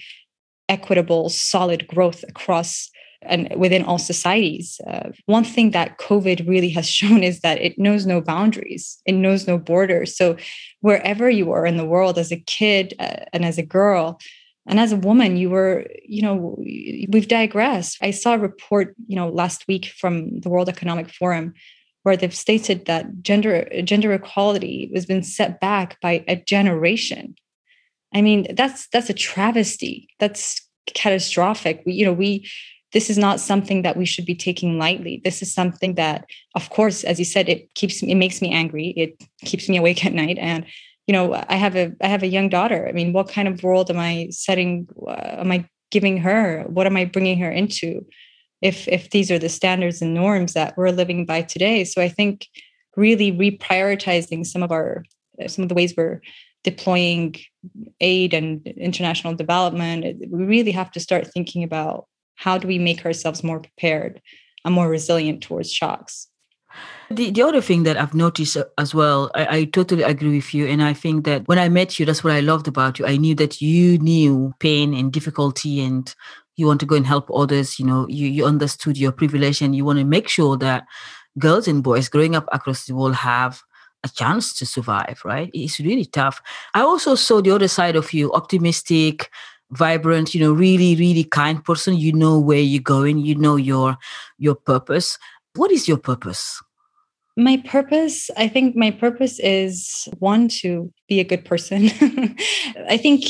equitable 0.75 1.29
solid 1.29 1.81
growth 1.87 2.23
across 2.27 2.89
and 3.23 3.53
within 3.55 3.83
all 3.83 3.99
societies 3.99 4.81
uh, 4.87 5.09
one 5.25 5.43
thing 5.43 5.71
that 5.71 5.97
covid 5.99 6.47
really 6.47 6.69
has 6.69 6.89
shown 6.99 7.23
is 7.23 7.41
that 7.41 7.59
it 7.61 7.77
knows 7.77 8.05
no 8.05 8.21
boundaries. 8.21 9.01
It 9.05 9.13
knows 9.13 9.47
no 9.47 9.57
borders. 9.57 10.15
So 10.15 10.37
wherever 10.81 11.29
you 11.29 11.51
are 11.51 11.65
in 11.65 11.77
the 11.77 11.85
world 11.85 12.17
as 12.17 12.31
a 12.31 12.37
kid 12.37 12.93
uh, 12.99 13.25
and 13.33 13.45
as 13.45 13.57
a 13.57 13.63
girl 13.63 14.19
and 14.67 14.79
as 14.79 14.91
a 14.91 14.97
woman 14.97 15.37
you 15.37 15.49
were 15.49 15.87
you 16.05 16.21
know 16.21 16.55
we've 17.13 17.27
digressed. 17.27 17.97
I 18.01 18.11
saw 18.11 18.33
a 18.33 18.39
report 18.39 18.95
you 19.07 19.15
know 19.15 19.29
last 19.29 19.67
week 19.67 19.85
from 19.85 20.39
the 20.39 20.49
world 20.49 20.69
economic 20.69 21.09
forum 21.09 21.53
where 22.03 22.17
they've 22.17 22.35
stated 22.35 22.85
that 22.85 23.21
gender 23.21 23.67
gender 23.83 24.13
equality 24.13 24.91
has 24.93 25.05
been 25.05 25.23
set 25.23 25.59
back 25.59 25.99
by 26.01 26.23
a 26.27 26.35
generation 26.35 27.35
i 28.13 28.21
mean 28.21 28.47
that's 28.55 28.87
that's 28.89 29.09
a 29.09 29.13
travesty. 29.13 30.09
That's 30.19 30.61
catastrophic. 30.93 31.83
We, 31.85 31.93
you 31.93 32.05
know 32.05 32.13
we 32.13 32.49
this 32.93 33.09
is 33.09 33.17
not 33.17 33.39
something 33.39 33.83
that 33.83 33.95
we 33.95 34.05
should 34.05 34.25
be 34.25 34.35
taking 34.35 34.77
lightly. 34.77 35.21
This 35.23 35.41
is 35.41 35.53
something 35.53 35.95
that 35.95 36.25
of 36.55 36.69
course 36.69 37.03
as 37.03 37.19
you 37.19 37.25
said 37.25 37.47
it 37.47 37.73
keeps 37.75 38.01
it 38.01 38.15
makes 38.15 38.41
me 38.41 38.51
angry. 38.51 38.89
It 38.97 39.23
keeps 39.45 39.69
me 39.69 39.77
awake 39.77 40.05
at 40.05 40.13
night. 40.13 40.37
And 40.39 40.65
you 41.07 41.13
know 41.13 41.33
i 41.49 41.55
have 41.55 41.75
a 41.75 41.93
i 42.01 42.07
have 42.07 42.23
a 42.23 42.27
young 42.27 42.49
daughter. 42.49 42.87
I 42.87 42.91
mean 42.91 43.13
what 43.13 43.29
kind 43.29 43.47
of 43.47 43.63
world 43.63 43.89
am 43.89 43.99
i 43.99 44.27
setting 44.31 44.87
uh, 45.07 45.37
am 45.39 45.51
i 45.51 45.67
giving 45.91 46.17
her? 46.17 46.63
What 46.67 46.87
am 46.87 46.97
i 46.97 47.05
bringing 47.05 47.39
her 47.39 47.51
into? 47.51 48.05
If 48.61 48.87
if 48.87 49.09
these 49.09 49.31
are 49.31 49.39
the 49.39 49.49
standards 49.49 50.01
and 50.01 50.13
norms 50.13 50.53
that 50.53 50.75
we're 50.77 50.91
living 50.91 51.25
by 51.25 51.41
today. 51.43 51.83
So 51.85 52.01
i 52.01 52.09
think 52.09 52.47
really 52.97 53.31
reprioritizing 53.31 54.45
some 54.45 54.63
of 54.63 54.71
our 54.71 55.05
some 55.47 55.63
of 55.63 55.69
the 55.69 55.75
ways 55.75 55.93
we're 55.95 56.21
deploying 56.63 57.35
aid 57.99 58.33
and 58.33 58.65
international 58.67 59.35
development 59.35 60.05
we 60.29 60.43
really 60.43 60.71
have 60.71 60.91
to 60.91 60.99
start 60.99 61.27
thinking 61.33 61.63
about 61.63 62.07
how 62.35 62.57
do 62.57 62.67
we 62.67 62.79
make 62.79 63.05
ourselves 63.05 63.43
more 63.43 63.59
prepared 63.59 64.21
and 64.65 64.73
more 64.73 64.89
resilient 64.89 65.41
towards 65.41 65.71
shocks 65.71 66.27
the, 67.09 67.31
the 67.31 67.41
other 67.41 67.61
thing 67.61 67.83
that 67.83 67.97
I've 67.97 68.13
noticed 68.13 68.55
uh, 68.55 68.63
as 68.77 68.95
well, 68.95 69.29
I, 69.35 69.57
I, 69.57 69.63
totally 69.65 70.03
agree 70.03 70.37
with 70.37 70.53
you. 70.53 70.65
And 70.67 70.81
I 70.81 70.93
think 70.93 71.25
that 71.25 71.45
when 71.47 71.59
I 71.59 71.67
met 71.67 71.99
you, 71.99 72.05
that's 72.05 72.23
what 72.23 72.33
I 72.33 72.39
loved 72.39 72.67
about 72.67 72.99
you. 72.99 73.05
I 73.05 73.17
knew 73.17 73.35
that 73.35 73.61
you 73.61 73.97
knew 73.97 74.53
pain 74.59 74.93
and 74.93 75.11
difficulty 75.11 75.81
and 75.81 76.13
you 76.55 76.67
want 76.67 76.79
to 76.79 76.85
go 76.85 76.95
and 76.95 77.05
help 77.05 77.29
others. 77.33 77.79
You 77.79 77.85
know, 77.85 78.07
you, 78.07 78.27
you 78.27 78.45
understood 78.45 78.97
your 78.97 79.11
privilege 79.11 79.61
and 79.61 79.75
you 79.75 79.83
want 79.83 79.99
to 79.99 80.05
make 80.05 80.29
sure 80.29 80.57
that 80.57 80.85
girls 81.37 81.67
and 81.67 81.83
boys 81.83 82.07
growing 82.07 82.35
up 82.35 82.47
across 82.51 82.85
the 82.85 82.95
world 82.95 83.15
have 83.15 83.61
a 84.03 84.09
chance 84.09 84.53
to 84.55 84.65
survive, 84.65 85.21
right? 85.23 85.49
It's 85.53 85.79
really 85.79 86.05
tough. 86.05 86.41
I 86.73 86.81
also 86.81 87.15
saw 87.15 87.41
the 87.41 87.51
other 87.51 87.67
side 87.67 87.95
of 87.95 88.13
you, 88.13 88.31
optimistic, 88.33 89.29
vibrant, 89.71 90.33
you 90.33 90.41
know, 90.41 90.53
really, 90.53 90.95
really 90.95 91.23
kind 91.23 91.63
person. 91.63 91.97
You 91.97 92.13
know 92.13 92.39
where 92.39 92.59
you're 92.59 92.81
going, 92.81 93.19
you 93.19 93.35
know 93.35 93.55
your 93.55 93.97
your 94.37 94.55
purpose. 94.55 95.17
What 95.55 95.71
is 95.71 95.87
your 95.87 95.97
purpose? 95.97 96.61
My 97.37 97.63
purpose, 97.65 98.29
I 98.35 98.47
think 98.47 98.75
my 98.75 98.91
purpose 98.91 99.39
is 99.39 100.07
one 100.19 100.49
to 100.61 100.91
be 101.07 101.19
a 101.19 101.23
good 101.23 101.45
person. 101.45 101.85
I 102.89 102.97
think 102.97 103.23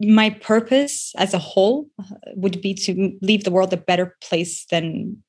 my 0.00 0.30
purpose 0.30 1.12
as 1.16 1.34
a 1.34 1.38
whole 1.38 1.88
would 2.34 2.60
be 2.60 2.74
to 2.74 3.16
leave 3.20 3.44
the 3.44 3.50
world 3.50 3.72
a 3.72 3.76
better 3.76 4.16
place 4.20 4.66
than 4.70 5.22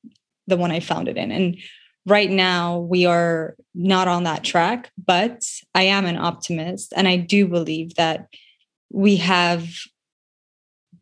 the 0.46 0.56
one 0.56 0.70
I 0.70 0.80
found 0.80 1.08
it 1.08 1.16
in. 1.16 1.32
And 1.32 1.56
right 2.06 2.30
now 2.30 2.78
we 2.78 3.04
are 3.04 3.56
not 3.74 4.08
on 4.08 4.24
that 4.24 4.44
track, 4.44 4.90
but 5.04 5.42
I 5.74 5.82
am 5.82 6.06
an 6.06 6.16
optimist 6.16 6.92
and 6.96 7.08
I 7.08 7.16
do 7.16 7.46
believe 7.46 7.96
that 7.96 8.28
we 8.90 9.16
have 9.16 9.68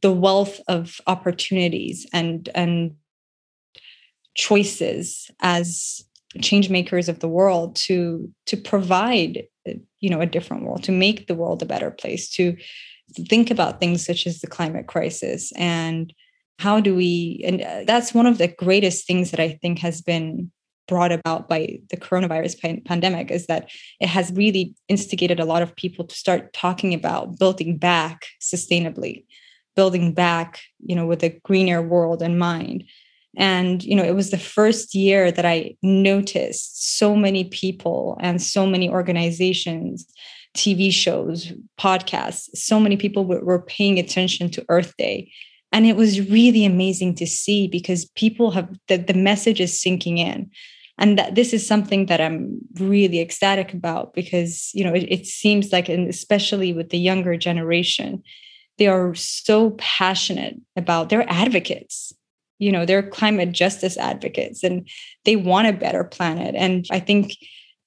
the 0.01 0.13
wealth 0.13 0.61
of 0.69 1.01
opportunities 1.07 2.07
and 2.13 2.49
and 2.55 2.97
choices 4.35 5.31
as 5.41 6.05
change 6.41 6.69
makers 6.69 7.09
of 7.09 7.21
the 7.21 7.29
world 7.29 7.77
to 7.77 8.29
to 8.47 8.57
provide 8.57 9.45
you 10.01 10.11
know 10.11 10.21
a 10.21 10.27
different 10.27 10.65
world 10.65 10.83
to 10.83 10.93
make 10.93 11.27
the 11.27 11.35
world 11.35 11.63
a 11.63 11.67
better 11.67 11.91
place 11.91 12.29
to 12.29 12.57
think 13.29 13.51
about 13.51 13.79
things 13.79 14.05
such 14.05 14.27
as 14.27 14.41
the 14.41 14.47
climate 14.47 14.87
crisis 14.87 15.53
and 15.57 16.13
how 16.59 16.81
do 16.81 16.95
we 16.95 17.43
and 17.47 17.63
uh, 17.63 17.85
that's 17.87 18.13
one 18.13 18.27
of 18.27 18.39
the 18.39 18.49
greatest 18.49 19.07
things 19.07 19.31
that 19.31 19.41
i 19.41 19.51
think 19.63 19.79
has 19.79 20.03
been 20.03 20.51
brought 20.87 21.13
about 21.13 21.49
by 21.49 21.79
the 21.91 21.97
coronavirus 21.97 22.85
pandemic 22.85 23.31
is 23.31 23.47
that 23.47 23.71
it 24.01 24.09
has 24.09 24.33
really 24.33 24.75
instigated 24.89 25.41
a 25.41 25.45
lot 25.45 25.63
of 25.63 25.75
people 25.77 26.05
to 26.05 26.15
start 26.15 26.53
talking 26.53 26.93
about 26.93 27.39
building 27.39 27.77
back 27.79 28.27
sustainably 28.41 29.25
building 29.75 30.13
back 30.13 30.61
you 30.85 30.95
know 30.95 31.07
with 31.07 31.23
a 31.23 31.41
greener 31.45 31.83
world 31.83 32.23
in 32.23 32.39
mind. 32.39 32.85
And 33.37 33.83
you 33.83 33.97
know 33.97 34.05
it 34.05 34.15
was 34.15 34.31
the 34.31 34.39
first 34.39 34.95
year 34.95 35.33
that 35.33 35.45
i 35.45 35.75
noticed 35.83 36.97
so 36.99 37.17
many 37.17 37.45
people 37.45 38.17
and 38.21 38.41
so 38.41 38.65
many 38.65 38.89
organizations 38.89 40.07
tv 40.57 40.93
shows 40.93 41.53
podcasts 41.81 42.49
so 42.55 42.79
many 42.79 42.97
people 42.97 43.25
were 43.25 43.63
paying 43.63 43.99
attention 43.99 44.51
to 44.51 44.65
earth 44.69 44.95
day. 44.99 45.33
And 45.73 45.85
it 45.85 45.97
was 45.97 46.31
really 46.31 46.65
amazing 46.65 47.17
to 47.17 47.27
see 47.27 47.67
because 47.67 48.05
people 48.15 48.53
have 48.53 48.69
the, 48.87 48.97
the 48.97 49.15
message 49.15 49.61
is 49.61 49.81
sinking 49.81 50.19
in 50.19 50.49
and 50.99 51.19
that 51.19 51.35
this 51.35 51.53
is 51.53 51.67
something 51.67 52.07
that 52.07 52.21
i'm 52.21 52.59
really 52.79 53.21
ecstatic 53.21 53.73
about 53.73 54.15
because 54.15 54.71
you 54.75 54.85
know 54.85 54.95
it, 54.95 55.05
it 55.11 55.27
seems 55.27 55.73
like 55.73 55.89
and 55.89 56.09
especially 56.09 56.73
with 56.73 56.91
the 56.91 56.99
younger 56.99 57.37
generation 57.37 58.23
they 58.79 58.87
are 58.87 59.15
so 59.15 59.71
passionate 59.73 60.57
about 60.77 61.09
they're 61.09 61.31
advocates. 61.31 62.13
You 62.59 62.73
know 62.73 62.87
they're 62.87 63.03
climate 63.03 63.53
justice 63.53 63.97
advocates 63.97 64.63
and 64.63 64.89
they 65.25 65.37
want 65.37 65.69
a 65.69 65.73
better 65.73 66.05
planet. 66.05 66.55
And 66.57 66.87
i 66.91 67.01
think 67.01 67.37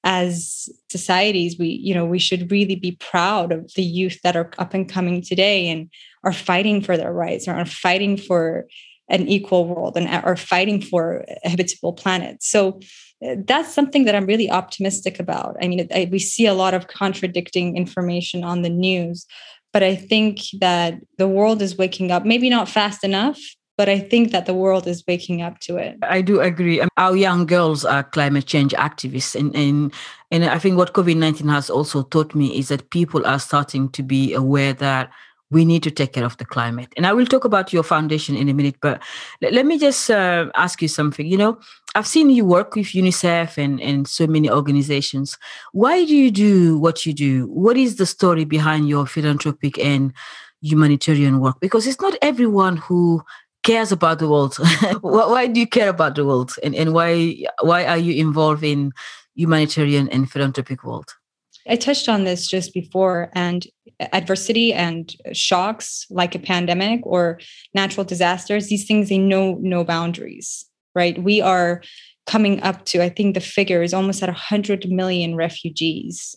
as 0.04 0.70
societies 0.90 1.58
we 1.58 1.68
you 1.68 1.94
know 1.94 2.06
we 2.06 2.20
should 2.20 2.52
really 2.52 2.76
be 2.76 2.92
proud 2.92 3.52
of 3.52 3.74
the 3.74 3.84
youth 3.84 4.22
that 4.22 4.36
are 4.36 4.52
up 4.60 4.74
and 4.74 4.88
coming 4.88 5.22
today 5.22 5.70
and 5.70 5.90
are 6.24 6.34
fighting 6.34 6.82
for 6.82 6.96
their 6.96 7.12
rights 7.12 7.48
or 7.48 7.54
are 7.54 7.66
fighting 7.66 8.16
for 8.16 8.68
an 9.10 9.28
equal 9.28 9.68
world 9.68 9.96
and 9.96 10.08
are 10.08 10.36
fighting 10.36 10.82
for 10.82 11.26
a 11.44 11.50
habitable 11.50 11.94
planet 11.94 12.42
so 12.42 12.80
uh, 13.26 13.36
that's 13.46 13.74
something 13.74 14.06
that 14.06 14.16
i'm 14.16 14.26
really 14.26 14.50
optimistic 14.50 15.20
about 15.20 15.56
i 15.62 15.68
mean 15.68 15.88
I, 15.94 16.08
we 16.12 16.20
see 16.20 16.46
a 16.46 16.54
lot 16.54 16.74
of 16.74 16.88
contradicting 16.88 17.78
information 17.78 18.44
on 18.44 18.62
the 18.62 18.70
news 18.70 19.26
but 19.74 19.84
I 19.84 19.96
think 19.96 20.40
that 20.60 21.00
the 21.18 21.28
world 21.28 21.62
is 21.62 21.78
waking 21.78 22.12
up, 22.12 22.26
maybe 22.26 22.50
not 22.50 22.68
fast 22.70 23.04
enough, 23.04 23.40
but 23.78 23.88
I 23.88 24.00
think 24.00 24.32
that 24.32 24.48
the 24.48 24.54
world 24.54 24.88
is 24.88 25.04
waking 25.08 25.44
up 25.44 25.60
to 25.60 25.78
it. 25.78 25.98
I 26.02 26.22
do 26.22 26.40
agree. 26.40 26.82
Our 26.98 27.16
young 27.16 27.46
girls 27.46 27.86
are 27.86 28.04
climate 28.04 28.48
change 28.48 28.74
activists. 28.74 29.40
And, 29.40 29.56
and, 29.56 29.94
and 30.32 30.46
I 30.46 30.58
think 30.58 30.78
what 30.78 30.94
COVID 30.94 31.18
19 31.18 31.48
has 31.50 31.70
also 31.70 32.02
taught 32.04 32.34
me 32.34 32.58
is 32.58 32.70
that 32.70 32.90
people 32.90 33.26
are 33.26 33.40
starting 33.40 33.90
to 33.90 34.02
be 34.02 34.34
aware 34.34 34.74
that 34.74 35.12
we 35.50 35.64
need 35.64 35.84
to 35.84 35.92
take 35.92 36.14
care 36.14 36.26
of 36.26 36.38
the 36.38 36.46
climate. 36.46 36.92
And 36.98 37.08
I 37.08 37.14
will 37.14 37.26
talk 37.26 37.46
about 37.46 37.72
your 37.72 37.84
foundation 37.84 38.36
in 38.36 38.50
a 38.50 38.54
minute, 38.54 38.76
but 38.82 39.02
let, 39.42 39.54
let 39.54 39.66
me 39.66 39.80
just 39.80 40.10
uh, 40.10 40.50
ask 40.56 40.82
you 40.82 40.88
something. 40.88 41.26
You 41.26 41.38
know, 41.38 41.60
I've 41.96 42.08
seen 42.08 42.30
you 42.30 42.46
work 42.46 42.76
with 42.76 42.88
UNICEF 42.88 43.58
and, 43.58 43.82
and 43.82 44.08
so 44.08 44.28
many 44.28 44.50
organizations. 44.50 45.38
Why 45.72 46.06
do 46.06 46.16
you 46.16 46.32
do 46.32 46.78
what 46.78 47.06
you 47.06 47.14
do? 47.14 47.48
What 47.48 47.78
is 47.78 47.96
the 47.96 48.06
story 48.06 48.44
behind 48.44 48.90
your 48.90 49.06
philanthropic 49.06 49.80
and 49.80 50.14
humanitarian 50.62 51.40
work? 51.40 51.60
Because 51.62 51.88
it's 51.88 52.02
not 52.02 52.16
everyone 52.22 52.78
who 52.78 53.22
cares 53.64 53.92
about 53.92 54.20
the 54.20 54.30
world. 54.30 54.58
why 55.02 55.48
do 55.48 55.60
you 55.60 55.68
care 55.68 55.90
about 55.90 56.16
the 56.16 56.26
world? 56.26 56.54
And, 56.62 56.76
and 56.76 56.94
why, 56.94 57.46
why 57.62 57.86
are 57.86 57.98
you 57.98 58.14
involved 58.14 58.64
in 58.64 58.92
humanitarian 59.36 60.10
and 60.10 60.30
philanthropic 60.30 60.84
world? 60.84 61.14
I 61.70 61.76
touched 61.76 62.08
on 62.08 62.24
this 62.24 62.48
just 62.48 62.74
before, 62.74 63.30
and 63.34 63.66
adversity 64.00 64.74
and 64.74 65.16
shocks 65.34 66.06
like 66.10 66.36
a 66.36 66.40
pandemic 66.40 67.02
or 67.04 67.40
natural 67.74 68.04
disasters, 68.04 68.68
these 68.68 68.86
things, 68.86 69.10
they 69.10 69.18
know 69.18 69.58
no 69.62 69.84
boundaries, 69.84 70.66
right? 70.96 71.22
We 71.22 71.42
are 71.42 71.82
coming 72.26 72.62
up 72.62 72.86
to, 72.86 73.02
I 73.02 73.10
think 73.10 73.34
the 73.34 73.42
figure 73.42 73.82
is 73.82 73.94
almost 73.94 74.22
at 74.22 74.30
100 74.30 74.90
million 74.90 75.36
refugees, 75.36 76.36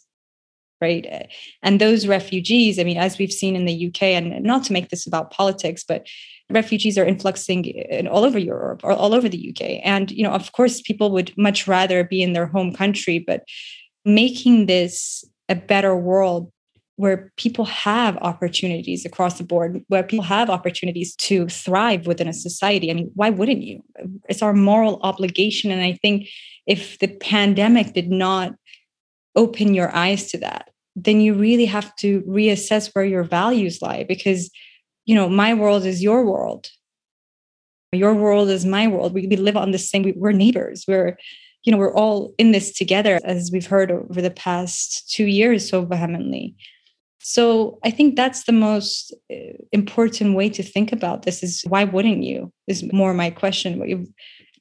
right? 0.80 1.28
And 1.62 1.80
those 1.80 2.06
refugees, 2.06 2.78
I 2.78 2.84
mean, 2.84 2.96
as 2.96 3.18
we've 3.18 3.32
seen 3.32 3.56
in 3.56 3.66
the 3.66 3.88
UK, 3.88 4.02
and 4.02 4.42
not 4.42 4.64
to 4.64 4.72
make 4.72 4.88
this 4.88 5.06
about 5.06 5.32
politics, 5.32 5.84
but 5.86 6.06
refugees 6.48 6.96
are 6.96 7.04
influxing 7.04 7.64
in 7.64 8.08
all 8.08 8.24
over 8.24 8.38
Europe 8.38 8.80
or 8.82 8.92
all 8.92 9.14
over 9.14 9.28
the 9.28 9.50
UK. 9.50 9.80
And, 9.84 10.10
you 10.10 10.22
know, 10.22 10.32
of 10.32 10.52
course, 10.52 10.80
people 10.80 11.10
would 11.12 11.36
much 11.36 11.68
rather 11.68 12.04
be 12.04 12.22
in 12.22 12.32
their 12.32 12.46
home 12.46 12.72
country, 12.72 13.18
but 13.18 13.42
making 14.04 14.66
this 14.66 15.24
a 15.48 15.54
better 15.54 15.94
world 15.96 16.50
where 17.00 17.32
people 17.38 17.64
have 17.64 18.18
opportunities 18.18 19.06
across 19.06 19.38
the 19.38 19.42
board, 19.42 19.82
where 19.88 20.02
people 20.02 20.22
have 20.22 20.50
opportunities 20.50 21.16
to 21.16 21.48
thrive 21.48 22.06
within 22.06 22.28
a 22.28 22.32
society. 22.34 22.90
I 22.90 22.94
mean, 22.94 23.10
why 23.14 23.30
wouldn't 23.30 23.62
you? 23.62 23.82
It's 24.28 24.42
our 24.42 24.52
moral 24.52 25.00
obligation. 25.02 25.70
And 25.70 25.80
I 25.80 25.94
think 26.02 26.28
if 26.66 26.98
the 26.98 27.08
pandemic 27.08 27.94
did 27.94 28.10
not 28.10 28.52
open 29.34 29.72
your 29.72 29.90
eyes 29.96 30.30
to 30.32 30.38
that, 30.38 30.68
then 30.94 31.22
you 31.22 31.32
really 31.32 31.64
have 31.64 31.96
to 31.96 32.20
reassess 32.28 32.94
where 32.94 33.06
your 33.06 33.24
values 33.24 33.80
lie 33.80 34.04
because, 34.04 34.50
you 35.06 35.14
know, 35.14 35.30
my 35.30 35.54
world 35.54 35.86
is 35.86 36.02
your 36.02 36.26
world. 36.26 36.68
Your 37.92 38.12
world 38.12 38.50
is 38.50 38.66
my 38.66 38.86
world. 38.88 39.14
We, 39.14 39.26
we 39.26 39.36
live 39.36 39.56
on 39.56 39.70
the 39.70 39.78
same, 39.78 40.02
we, 40.02 40.12
we're 40.12 40.32
neighbors. 40.32 40.84
We're, 40.86 41.16
you 41.64 41.72
know, 41.72 41.78
we're 41.78 41.94
all 41.94 42.34
in 42.36 42.52
this 42.52 42.76
together, 42.76 43.18
as 43.24 43.50
we've 43.50 43.66
heard 43.66 43.90
over 43.90 44.20
the 44.20 44.30
past 44.30 45.10
two 45.10 45.24
years 45.24 45.66
so 45.66 45.86
vehemently. 45.86 46.54
So 47.22 47.78
I 47.84 47.90
think 47.90 48.16
that's 48.16 48.44
the 48.44 48.52
most 48.52 49.14
uh, 49.30 49.52
important 49.72 50.34
way 50.34 50.48
to 50.50 50.62
think 50.62 50.90
about 50.90 51.22
this 51.22 51.42
is 51.42 51.62
why 51.68 51.84
wouldn't 51.84 52.22
you? 52.22 52.50
Is 52.66 52.82
more 52.92 53.12
my 53.12 53.30
question. 53.30 54.06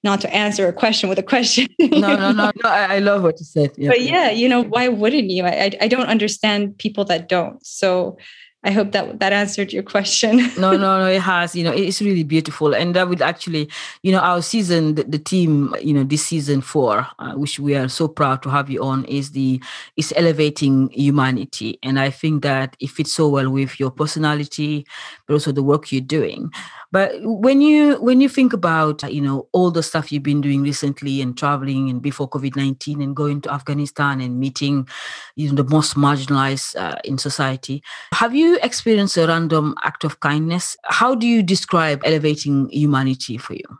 Not 0.04 0.22
to 0.22 0.34
answer 0.34 0.68
a 0.68 0.74
question 0.74 1.10
with 1.10 1.20
a 1.20 1.24
question. 1.24 1.68
no, 1.80 2.16
no, 2.16 2.32
no, 2.32 2.52
no. 2.64 2.70
I, 2.70 2.96
I 2.96 3.00
love 3.00 3.24
what 3.24 3.40
you 3.40 3.46
said. 3.46 3.72
Yeah. 3.78 3.90
But 3.90 4.02
yeah, 4.02 4.30
you 4.30 4.48
know, 4.48 4.62
why 4.64 4.88
wouldn't 4.90 5.30
you? 5.30 5.46
I, 5.46 5.72
I 5.82 5.88
don't 5.88 6.08
understand 6.08 6.78
people 6.78 7.06
that 7.06 7.30
don't. 7.30 7.66
So 7.66 8.18
I 8.62 8.72
hope 8.72 8.92
that 8.92 9.20
that 9.22 9.32
answered 9.32 9.72
your 9.72 9.84
question. 9.84 10.38
no, 10.58 10.72
no, 10.76 11.00
no, 11.00 11.06
it 11.06 11.22
has. 11.22 11.56
You 11.56 11.64
know, 11.64 11.72
it's 11.72 12.02
really 12.02 12.24
beautiful, 12.24 12.76
and 12.76 12.94
that 12.94 13.08
would 13.08 13.22
actually, 13.22 13.70
you 14.04 14.12
know, 14.12 14.20
our 14.20 14.42
season, 14.42 14.96
the, 14.96 15.04
the 15.04 15.18
team, 15.18 15.74
you 15.82 15.94
know, 15.94 16.04
this 16.04 16.26
season 16.26 16.60
four, 16.60 17.08
uh, 17.20 17.34
which 17.36 17.58
we 17.58 17.76
are 17.76 17.88
so 17.88 18.10
proud 18.10 18.44
to 18.44 18.50
have 18.50 18.70
you 18.70 18.84
on, 18.84 19.06
is 19.06 19.32
the 19.32 19.64
is 19.96 20.14
elevating 20.18 20.90
humanity, 20.90 21.80
and 21.84 21.98
I 21.98 22.10
think 22.10 22.44
that 22.44 22.76
it 22.82 22.90
fits 22.90 23.14
so 23.14 23.30
well 23.30 23.50
with 23.50 23.80
your 23.80 23.92
personality, 23.92 24.86
but 25.26 25.36
also 25.36 25.54
the 25.54 25.64
work 25.64 25.94
you're 25.94 26.02
doing. 26.02 26.52
But 26.92 27.12
when 27.22 27.62
you 27.62 28.02
when 28.02 28.20
you 28.20 28.28
think 28.30 28.52
about 28.52 29.04
you 29.12 29.22
know 29.22 29.48
all 29.54 29.70
the 29.70 29.84
stuff 29.84 30.12
you've 30.12 30.24
been 30.24 30.42
doing 30.42 30.64
recently 30.64 31.22
and 31.22 31.38
traveling 31.38 31.90
and 31.90 32.02
before 32.02 32.28
COVID 32.28 32.56
nineteen 32.56 33.02
and 33.02 33.16
going 33.16 33.42
to 33.42 33.54
Afghanistan 33.54 34.22
and 34.22 34.40
meeting, 34.40 34.88
you 35.36 35.50
know, 35.50 35.56
the 35.62 35.70
most 35.70 35.96
marginalized 35.96 36.76
uh, 36.76 36.98
in 37.04 37.18
society, 37.18 37.84
have 38.14 38.34
you 38.34 38.58
experienced 38.64 39.18
a 39.18 39.28
random 39.28 39.76
act 39.84 40.04
of 40.04 40.20
kindness? 40.20 40.76
How 40.86 41.14
do 41.14 41.28
you 41.28 41.44
describe 41.44 42.02
elevating 42.04 42.70
humanity 42.70 43.38
for 43.38 43.54
you? 43.54 43.78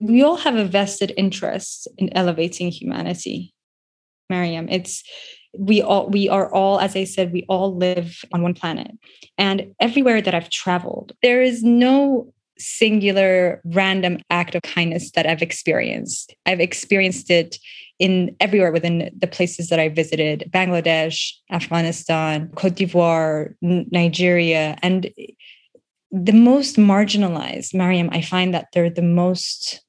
We 0.00 0.22
all 0.22 0.36
have 0.36 0.56
a 0.56 0.64
vested 0.64 1.14
interest 1.16 1.88
in 1.96 2.12
elevating 2.12 2.70
humanity, 2.70 3.54
Mariéme. 4.30 4.68
It's 4.70 5.02
we 5.58 5.82
all 5.82 6.08
we 6.08 6.28
are 6.28 6.52
all 6.52 6.80
as 6.80 6.96
i 6.96 7.04
said 7.04 7.32
we 7.32 7.44
all 7.48 7.76
live 7.76 8.24
on 8.32 8.42
one 8.42 8.54
planet 8.54 8.90
and 9.36 9.74
everywhere 9.80 10.22
that 10.22 10.34
i've 10.34 10.48
traveled 10.48 11.12
there 11.22 11.42
is 11.42 11.62
no 11.62 12.32
singular 12.62 13.60
random 13.64 14.18
act 14.30 14.54
of 14.54 14.62
kindness 14.62 15.10
that 15.12 15.26
I've 15.26 15.42
experienced. 15.42 16.34
I've 16.46 16.60
experienced 16.60 17.30
it 17.30 17.58
in 17.98 18.34
everywhere 18.40 18.72
within 18.72 19.10
the 19.16 19.26
places 19.26 19.68
that 19.68 19.78
I 19.78 19.88
visited 19.88 20.50
Bangladesh, 20.50 21.32
Afghanistan, 21.50 22.50
Cote 22.56 22.74
d'Ivoire, 22.74 23.54
Nigeria. 23.60 24.76
And 24.82 25.10
the 26.10 26.32
most 26.32 26.76
marginalized, 26.76 27.74
Mariéme, 27.74 28.08
I 28.12 28.20
find 28.20 28.52
that 28.54 28.68
they're 28.72 28.90
the 28.90 29.02
most 29.02 29.82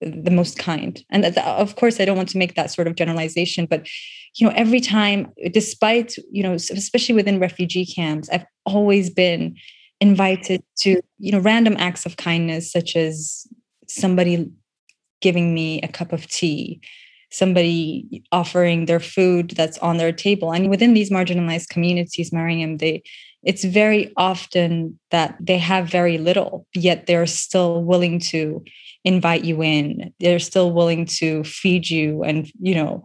the 0.00 0.30
most 0.32 0.58
kind 0.58 1.04
and 1.10 1.24
of 1.24 1.76
course 1.76 2.00
i 2.00 2.04
don't 2.04 2.16
want 2.16 2.28
to 2.28 2.38
make 2.38 2.56
that 2.56 2.72
sort 2.72 2.88
of 2.88 2.96
generalization 2.96 3.66
but 3.66 3.86
you 4.34 4.44
know 4.44 4.52
every 4.56 4.80
time 4.80 5.32
despite 5.52 6.16
you 6.30 6.42
know 6.42 6.54
especially 6.54 7.14
within 7.14 7.38
refugee 7.38 7.86
camps 7.86 8.28
i've 8.30 8.44
always 8.66 9.10
been 9.10 9.54
invited 10.02 10.62
to 10.76 11.00
you 11.18 11.30
know 11.32 11.38
random 11.38 11.76
acts 11.78 12.04
of 12.04 12.16
kindness 12.16 12.72
such 12.72 12.96
as 12.96 13.46
somebody 13.88 14.50
giving 15.20 15.54
me 15.54 15.80
a 15.82 15.88
cup 15.88 16.12
of 16.12 16.26
tea 16.26 16.80
somebody 17.30 18.22
offering 18.30 18.84
their 18.84 19.00
food 19.00 19.52
that's 19.56 19.78
on 19.78 19.96
their 19.96 20.12
table. 20.12 20.52
And 20.52 20.68
within 20.68 20.92
these 20.92 21.10
marginalized 21.10 21.68
communities 21.68 22.32
mariam 22.32 22.78
they 22.78 23.02
it's 23.44 23.64
very 23.64 24.12
often 24.16 24.98
that 25.10 25.36
they 25.40 25.58
have 25.58 25.96
very 25.98 26.18
little 26.18 26.66
yet 26.74 27.06
they're 27.06 27.26
still 27.26 27.82
willing 27.84 28.18
to 28.32 28.62
invite 29.04 29.44
you 29.44 29.62
in. 29.62 30.12
They're 30.20 30.38
still 30.38 30.70
willing 30.72 31.06
to 31.20 31.42
feed 31.44 31.88
you 31.88 32.22
and 32.24 32.50
you 32.60 32.74
know 32.74 33.04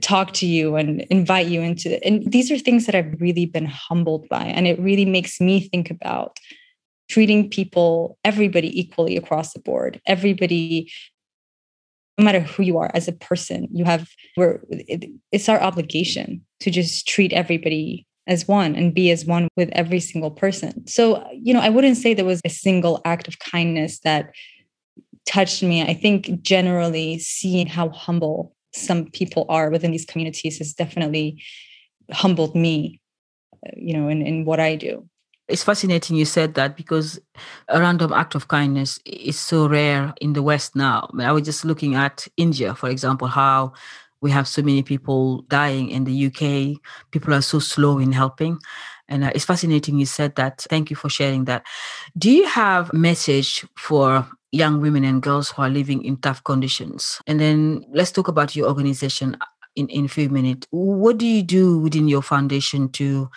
talk 0.00 0.32
to 0.32 0.46
you 0.46 0.76
and 0.76 1.02
invite 1.02 1.48
you 1.48 1.60
into. 1.60 2.02
And 2.04 2.30
these 2.30 2.50
are 2.50 2.58
things 2.58 2.86
that 2.86 2.94
I've 2.94 3.20
really 3.20 3.46
been 3.46 3.66
humbled 3.66 4.28
by. 4.28 4.44
And 4.44 4.66
it 4.66 4.78
really 4.80 5.04
makes 5.04 5.40
me 5.40 5.68
think 5.68 5.90
about 5.90 6.38
treating 7.08 7.50
people, 7.50 8.18
everybody 8.24 8.78
equally 8.78 9.16
across 9.16 9.52
the 9.52 9.60
board. 9.60 10.00
Everybody, 10.06 10.90
no 12.18 12.24
matter 12.24 12.40
who 12.40 12.62
you 12.62 12.78
are 12.78 12.90
as 12.94 13.06
a 13.06 13.12
person, 13.12 13.68
you 13.70 13.84
have 13.84 14.08
where 14.34 14.60
it, 14.70 15.10
it's 15.30 15.48
our 15.48 15.60
obligation 15.60 16.44
to 16.60 16.70
just 16.70 17.06
treat 17.06 17.32
everybody 17.32 18.06
as 18.26 18.48
one 18.48 18.74
and 18.74 18.94
be 18.94 19.10
as 19.10 19.24
one 19.24 19.46
with 19.56 19.68
every 19.72 20.00
single 20.00 20.30
person. 20.30 20.86
So, 20.86 21.24
you 21.32 21.54
know, 21.54 21.60
I 21.60 21.68
wouldn't 21.68 21.96
say 21.96 22.12
there 22.12 22.24
was 22.24 22.40
a 22.44 22.50
single 22.50 23.00
act 23.04 23.28
of 23.28 23.38
kindness 23.38 24.00
that 24.00 24.34
touched 25.26 25.62
me. 25.62 25.82
I 25.82 25.94
think 25.94 26.40
generally 26.42 27.18
seeing 27.18 27.66
how 27.66 27.90
humble 27.90 28.55
some 28.76 29.06
people 29.10 29.46
are 29.48 29.70
within 29.70 29.90
these 29.90 30.04
communities 30.04 30.58
has 30.58 30.72
definitely 30.72 31.42
humbled 32.12 32.54
me 32.54 33.00
you 33.76 33.96
know 33.96 34.08
in, 34.08 34.22
in 34.22 34.44
what 34.44 34.60
i 34.60 34.76
do. 34.76 35.08
It's 35.48 35.62
fascinating 35.62 36.16
you 36.16 36.24
said 36.24 36.54
that 36.54 36.76
because 36.76 37.20
a 37.68 37.80
random 37.80 38.12
act 38.12 38.34
of 38.34 38.48
kindness 38.48 38.98
is 39.04 39.38
so 39.38 39.68
rare 39.68 40.12
in 40.20 40.32
the 40.32 40.42
west 40.42 40.74
now. 40.74 41.08
I, 41.12 41.16
mean, 41.16 41.24
I 41.24 41.30
was 41.30 41.44
just 41.44 41.64
looking 41.64 41.94
at 41.94 42.26
india 42.36 42.74
for 42.74 42.88
example 42.88 43.28
how 43.28 43.72
we 44.20 44.30
have 44.30 44.48
so 44.48 44.62
many 44.62 44.82
people 44.82 45.42
dying 45.42 45.90
in 45.90 46.04
the 46.04 46.26
uk 46.26 46.42
people 47.10 47.32
are 47.34 47.42
so 47.42 47.58
slow 47.58 47.98
in 47.98 48.12
helping. 48.12 48.58
And 49.08 49.24
uh, 49.24 49.30
it's 49.34 49.44
fascinating 49.44 49.98
you 49.98 50.06
said 50.06 50.34
that. 50.34 50.62
Thank 50.68 50.90
you 50.90 50.96
for 50.96 51.08
sharing 51.08 51.44
that. 51.44 51.64
Do 52.18 52.30
you 52.30 52.46
have 52.48 52.90
a 52.90 52.96
message 52.96 53.64
for 53.76 54.26
young 54.52 54.80
women 54.80 55.04
and 55.04 55.22
girls 55.22 55.50
who 55.50 55.62
are 55.62 55.68
living 55.68 56.04
in 56.04 56.16
tough 56.18 56.42
conditions. 56.44 57.20
And 57.26 57.40
then 57.40 57.84
let's 57.92 58.12
talk 58.12 58.28
about 58.28 58.56
your 58.56 58.68
organization 58.68 59.36
in, 59.76 59.88
in 59.88 60.06
a 60.06 60.08
few 60.08 60.28
minutes. 60.28 60.66
What 60.70 61.18
do 61.18 61.26
you 61.26 61.42
do 61.42 61.78
within 61.78 62.08
your 62.08 62.22
foundation 62.22 62.88
to 62.92 63.28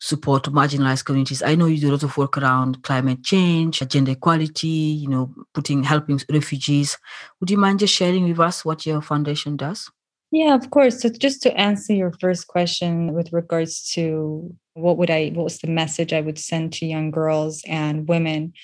support 0.00 0.44
marginalized 0.44 1.04
communities? 1.04 1.42
I 1.42 1.54
know 1.54 1.66
you 1.66 1.78
do 1.78 1.90
a 1.90 1.92
lot 1.92 2.02
of 2.02 2.16
work 2.16 2.38
around 2.38 2.82
climate 2.82 3.22
change, 3.22 3.80
gender 3.88 4.12
equality, 4.12 4.66
you 4.66 5.08
know, 5.08 5.32
putting 5.54 5.84
helping 5.84 6.20
refugees. 6.30 6.98
Would 7.40 7.50
you 7.50 7.58
mind 7.58 7.80
just 7.80 7.94
sharing 7.94 8.28
with 8.28 8.40
us 8.40 8.64
what 8.64 8.86
your 8.86 9.02
foundation 9.02 9.56
does? 9.56 9.90
Yeah, 10.32 10.54
of 10.54 10.70
course. 10.70 11.02
So 11.02 11.10
just 11.10 11.42
to 11.42 11.54
answer 11.58 11.92
your 11.92 12.12
first 12.18 12.48
question 12.48 13.12
with 13.12 13.34
regards 13.34 13.92
to 13.92 14.54
what 14.72 14.96
would 14.96 15.10
I 15.10 15.28
what 15.34 15.44
was 15.44 15.58
the 15.58 15.68
message 15.68 16.14
I 16.14 16.22
would 16.22 16.38
send 16.38 16.72
to 16.74 16.86
young 16.86 17.10
girls 17.10 17.62
and 17.66 18.08
women? 18.08 18.54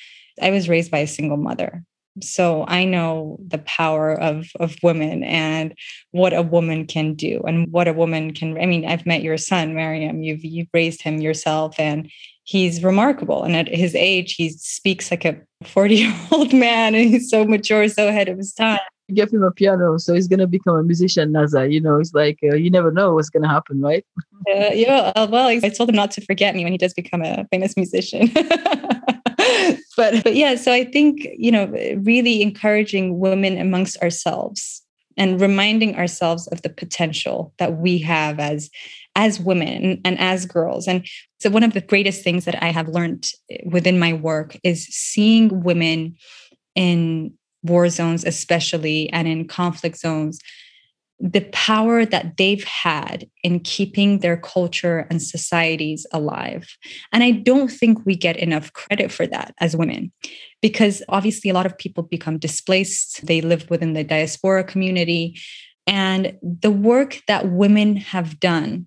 I 0.40 0.50
was 0.50 0.68
raised 0.68 0.90
by 0.90 0.98
a 0.98 1.06
single 1.06 1.36
mother. 1.36 1.82
So 2.22 2.64
I 2.66 2.84
know 2.84 3.38
the 3.46 3.58
power 3.58 4.18
of 4.20 4.48
of 4.60 4.76
women 4.82 5.22
and 5.24 5.74
what 6.10 6.32
a 6.32 6.42
woman 6.42 6.86
can 6.86 7.14
do 7.14 7.40
and 7.46 7.70
what 7.70 7.88
a 7.88 7.92
woman 7.92 8.32
can. 8.34 8.60
I 8.60 8.66
mean, 8.66 8.84
I've 8.86 9.06
met 9.06 9.22
your 9.22 9.36
son, 9.36 9.74
Mariéme. 9.74 10.24
You've 10.24 10.44
you've 10.44 10.68
raised 10.72 11.02
him 11.02 11.18
yourself, 11.18 11.78
and 11.78 12.10
he's 12.44 12.82
remarkable. 12.82 13.44
And 13.44 13.54
at 13.54 13.68
his 13.68 13.94
age, 13.94 14.34
he 14.34 14.50
speaks 14.50 15.10
like 15.10 15.24
a 15.24 15.36
forty 15.64 15.96
year 15.96 16.14
old 16.32 16.52
man, 16.66 16.94
and 16.94 17.08
he's 17.08 17.30
so 17.30 17.44
mature, 17.44 17.88
so 17.88 18.08
ahead 18.08 18.28
of 18.28 18.38
his 18.38 18.52
time. 18.52 18.80
Give 19.14 19.30
him 19.30 19.42
a 19.42 19.50
piano, 19.50 19.98
so 19.98 20.12
he's 20.14 20.28
gonna 20.28 20.46
become 20.46 20.76
a 20.76 20.82
musician. 20.82 21.32
Naza, 21.32 21.72
you 21.72 21.80
know, 21.80 21.98
it's 21.98 22.12
like 22.12 22.38
uh, 22.42 22.56
you 22.56 22.70
never 22.70 22.90
know 22.90 23.14
what's 23.14 23.30
gonna 23.30 23.48
happen, 23.48 23.80
right? 23.80 24.04
Uh, 24.48 24.70
yeah. 24.72 25.12
Well, 25.26 25.48
I 25.48 25.58
told 25.58 25.90
him 25.90 25.96
not 25.96 26.12
to 26.12 26.20
forget 26.22 26.54
me 26.54 26.62
when 26.62 26.72
he 26.72 26.78
does 26.78 26.94
become 26.94 27.22
a 27.22 27.44
famous 27.50 27.76
musician. 27.76 28.30
but, 29.98 30.24
but 30.24 30.34
yeah, 30.34 30.54
so 30.54 30.72
I 30.72 30.84
think, 30.84 31.28
you 31.36 31.50
know, 31.50 31.66
really 32.02 32.40
encouraging 32.40 33.18
women 33.18 33.58
amongst 33.58 34.00
ourselves 34.02 34.82
and 35.18 35.40
reminding 35.40 35.96
ourselves 35.96 36.46
of 36.46 36.62
the 36.62 36.70
potential 36.70 37.52
that 37.58 37.76
we 37.76 37.98
have 37.98 38.40
as 38.40 38.70
as 39.16 39.40
women 39.40 40.00
and 40.04 40.16
as 40.20 40.46
girls. 40.46 40.86
And 40.86 41.04
so 41.40 41.50
one 41.50 41.64
of 41.64 41.72
the 41.72 41.80
greatest 41.80 42.22
things 42.22 42.44
that 42.44 42.62
i 42.62 42.70
have 42.70 42.88
learned 42.88 43.30
within 43.66 43.98
my 43.98 44.12
work 44.12 44.56
is 44.62 44.86
seeing 44.86 45.62
women 45.62 46.16
in 46.74 47.32
war 47.62 47.88
zones 47.88 48.24
especially 48.24 49.10
and 49.10 49.26
in 49.26 49.46
conflict 49.46 49.98
zones 49.98 50.38
the 51.20 51.40
power 51.52 52.04
that 52.04 52.36
they've 52.36 52.64
had 52.64 53.28
in 53.42 53.58
keeping 53.60 54.20
their 54.20 54.36
culture 54.36 55.06
and 55.10 55.20
societies 55.20 56.06
alive. 56.12 56.76
And 57.12 57.24
I 57.24 57.32
don't 57.32 57.68
think 57.68 58.06
we 58.06 58.14
get 58.14 58.36
enough 58.36 58.72
credit 58.72 59.10
for 59.10 59.26
that 59.26 59.52
as 59.60 59.76
women, 59.76 60.12
because 60.62 61.02
obviously 61.08 61.50
a 61.50 61.54
lot 61.54 61.66
of 61.66 61.76
people 61.76 62.04
become 62.04 62.38
displaced, 62.38 63.26
they 63.26 63.40
live 63.40 63.68
within 63.68 63.94
the 63.94 64.04
diaspora 64.04 64.62
community. 64.62 65.36
And 65.86 66.38
the 66.42 66.70
work 66.70 67.20
that 67.26 67.50
women 67.50 67.96
have 67.96 68.38
done 68.38 68.86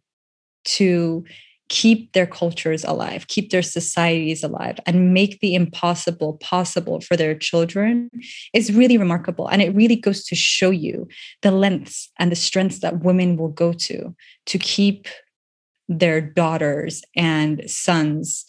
to 0.63 1.25
keep 1.71 2.11
their 2.11 2.27
cultures 2.27 2.83
alive, 2.83 3.27
keep 3.27 3.49
their 3.49 3.61
societies 3.61 4.43
alive, 4.43 4.77
and 4.85 5.13
make 5.13 5.39
the 5.39 5.55
impossible 5.55 6.33
possible 6.41 6.99
for 6.99 7.15
their 7.15 7.33
children 7.33 8.09
is 8.53 8.73
really 8.73 8.97
remarkable. 8.97 9.47
And 9.47 9.61
it 9.61 9.73
really 9.73 9.95
goes 9.95 10.25
to 10.25 10.35
show 10.35 10.69
you 10.69 11.07
the 11.41 11.51
lengths 11.51 12.11
and 12.19 12.29
the 12.29 12.35
strengths 12.35 12.79
that 12.79 13.05
women 13.05 13.37
will 13.37 13.47
go 13.47 13.71
to 13.71 14.13
to 14.47 14.57
keep 14.59 15.07
their 15.87 16.19
daughters 16.19 17.03
and 17.15 17.63
sons 17.67 18.45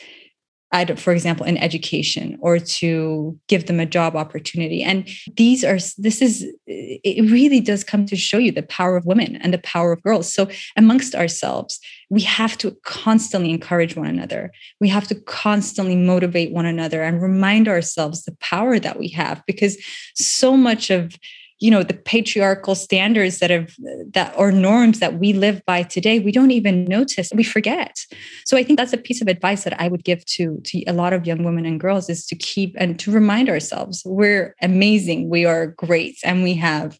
for 0.98 1.12
example, 1.12 1.44
in 1.44 1.58
education 1.58 2.38
or 2.40 2.58
to 2.58 3.38
give 3.46 3.66
them 3.66 3.78
a 3.78 3.86
job 3.86 4.16
opportunity. 4.16 4.82
And 4.82 5.08
these 5.36 5.64
are, 5.64 5.78
this 5.98 6.22
is, 6.22 6.46
it 6.66 7.30
really 7.30 7.60
does 7.60 7.84
come 7.84 8.06
to 8.06 8.16
show 8.16 8.38
you 8.38 8.52
the 8.52 8.62
power 8.62 8.96
of 8.96 9.04
women 9.04 9.36
and 9.36 9.52
the 9.52 9.58
power 9.58 9.92
of 9.92 10.02
girls. 10.02 10.32
So, 10.32 10.48
amongst 10.76 11.14
ourselves, 11.14 11.78
we 12.08 12.22
have 12.22 12.56
to 12.58 12.76
constantly 12.84 13.50
encourage 13.50 13.96
one 13.96 14.06
another. 14.06 14.50
We 14.80 14.88
have 14.88 15.06
to 15.08 15.14
constantly 15.14 15.96
motivate 15.96 16.52
one 16.52 16.66
another 16.66 17.02
and 17.02 17.22
remind 17.22 17.68
ourselves 17.68 18.24
the 18.24 18.36
power 18.40 18.78
that 18.78 18.98
we 18.98 19.08
have 19.08 19.42
because 19.46 19.76
so 20.14 20.56
much 20.56 20.90
of 20.90 21.16
you 21.62 21.70
know 21.70 21.84
the 21.84 21.94
patriarchal 21.94 22.74
standards 22.74 23.38
that 23.38 23.50
have 23.50 23.72
that 24.12 24.34
or 24.36 24.50
norms 24.50 24.98
that 24.98 25.20
we 25.20 25.32
live 25.32 25.64
by 25.64 25.84
today 25.84 26.18
we 26.18 26.32
don't 26.32 26.50
even 26.50 26.84
notice 26.84 27.30
we 27.34 27.44
forget. 27.44 27.96
So 28.44 28.56
i 28.56 28.64
think 28.64 28.78
that's 28.78 28.92
a 28.92 28.98
piece 28.98 29.22
of 29.22 29.28
advice 29.28 29.62
that 29.64 29.80
i 29.80 29.86
would 29.86 30.04
give 30.04 30.24
to 30.36 30.60
to 30.64 30.82
a 30.86 30.92
lot 30.92 31.12
of 31.12 31.26
young 31.26 31.44
women 31.44 31.64
and 31.64 31.78
girls 31.78 32.10
is 32.10 32.26
to 32.26 32.34
keep 32.34 32.74
and 32.78 32.98
to 32.98 33.12
remind 33.12 33.48
ourselves 33.48 34.02
we're 34.04 34.56
amazing 34.60 35.30
we 35.30 35.44
are 35.44 35.68
great 35.68 36.16
and 36.24 36.42
we 36.42 36.54
have 36.54 36.98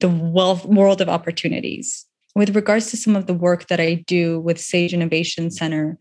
the 0.00 0.08
wealth 0.08 0.66
world 0.66 1.00
of 1.00 1.08
opportunities. 1.08 2.04
With 2.34 2.56
regards 2.56 2.90
to 2.90 2.96
some 2.96 3.16
of 3.16 3.26
the 3.26 3.34
work 3.34 3.68
that 3.68 3.80
i 3.80 3.94
do 4.06 4.40
with 4.40 4.60
sage 4.60 4.92
innovation 4.92 5.50
center 5.50 5.98